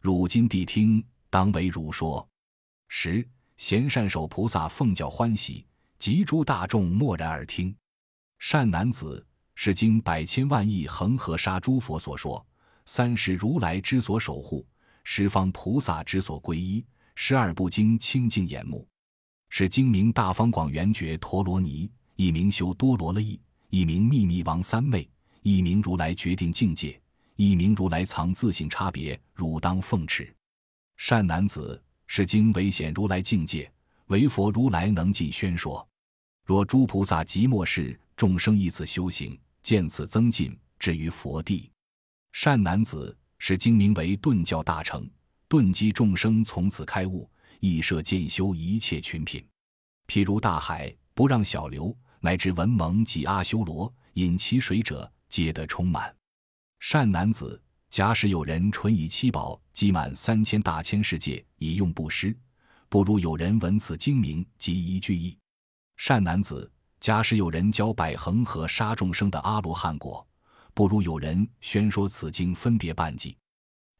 [0.00, 2.26] 汝今谛听，当为汝说。”
[2.88, 5.66] 时贤善手菩萨奉教欢喜。
[5.96, 7.74] 及诸大众默然而听，
[8.46, 12.46] 善男子是经百千万亿恒河沙诸佛所说，
[12.84, 14.66] 三世如来之所守护，
[15.02, 16.84] 十方菩萨之所皈依，
[17.14, 18.86] 十二部经清净眼目，
[19.48, 23.40] 是经名大方广圆觉陀罗尼，一名修多罗了义，
[23.70, 25.08] 一名秘密王三昧，
[25.40, 27.00] 一名如来决定境界，
[27.36, 30.30] 一名如来藏自性差别，汝当奉持。
[30.98, 33.72] 善男子是经为显如来境界，
[34.08, 35.88] 唯佛如来能尽宣说。
[36.44, 41.70] 若诸菩萨即末世众生依此修行，见此增进，至于佛地。
[42.32, 45.06] 善男子是经名为顿教大成，
[45.46, 49.46] 顿击众生从此开悟，亦设见修一切群品。
[50.06, 56.16] 譬如大海不让小流，乃至文蒙及阿修罗饮其水者，皆得充满。
[56.80, 62.34] 善男子，假使有人纯以七宝积满三千大千世界以用布施，
[62.88, 65.36] 不如有人闻此经名即一句意。
[65.98, 66.72] 善男子，
[67.04, 70.26] 假使有人教百恒河沙众生的阿罗汉果，
[70.72, 73.36] 不如有人宣说此经分别半计。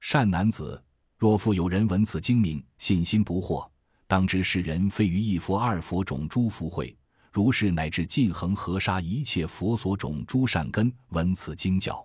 [0.01, 0.83] 善男子，
[1.19, 3.69] 若复有人闻此经名，信心不惑，
[4.07, 6.97] 当知是人非于一佛二佛种诸福慧，
[7.31, 12.03] 如是乃至尽恒河沙一切佛所种诸善根闻此经教。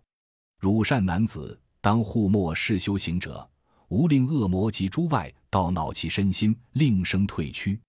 [0.60, 3.50] 汝善男子，当护莫世修行者，
[3.88, 7.80] 无令恶魔及诸外道恼其身心，令生退屈。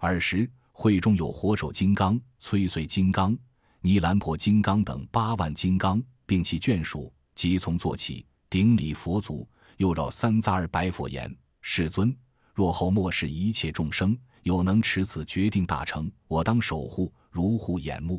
[0.00, 0.46] 尔时。
[0.72, 3.36] 会中有火手金刚、摧碎金刚、
[3.80, 12.14] 尼兰破金刚等八万金刚，并其眷属，即从坐起，顶礼佛祖，又绕三匝而白佛言：“世尊，
[12.54, 18.18] 若后末世一切众生有能持此决定大成，我当守护如护眼目；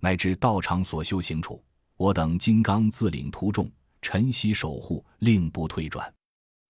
[0.00, 1.62] 乃至道场所修行处，
[1.96, 3.70] 我等金刚自领徒众，
[4.00, 6.12] 晨曦守护，令不退转。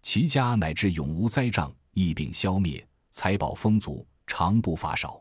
[0.03, 5.21] 其家乃至永无灾障，疫病消灭，财宝丰足。”常不发少。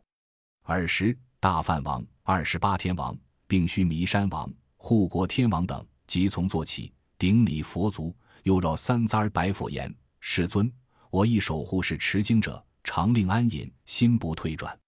[0.65, 4.47] 尔时，大梵王、二十八天王，并须弥山王、
[4.77, 10.71] 护国天王等，即从坐起，顶礼佛足，又绕三匝而白佛言：“世尊，
[11.09, 14.79] 我亦守护是持经者，常令安隐，心不退转。”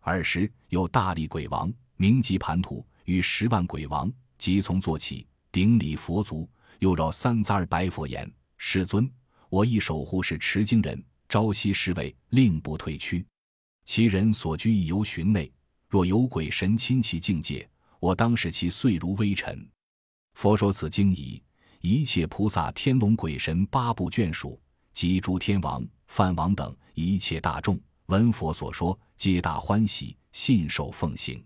[0.00, 6.48] 尔时，有大力鬼王，名及盘土，与十万鬼王，即从坐起，顶礼佛足，
[6.78, 9.10] 又绕三匝而白佛言：“世尊，
[9.50, 13.22] 我亦守护是持经人，朝夕侍卫，令不退屈。”
[13.88, 15.50] 其人所居亦由寻内，
[15.88, 17.66] 若有鬼神侵其境界，
[18.00, 19.66] 我当使其碎如微尘。
[20.34, 21.42] 佛说此经已，
[21.80, 24.60] 一切菩萨、天龙鬼神八部眷属
[24.92, 31.42] 及诸天王、梵王等一切大众，闻佛所说，皆大欢喜，信受奉行。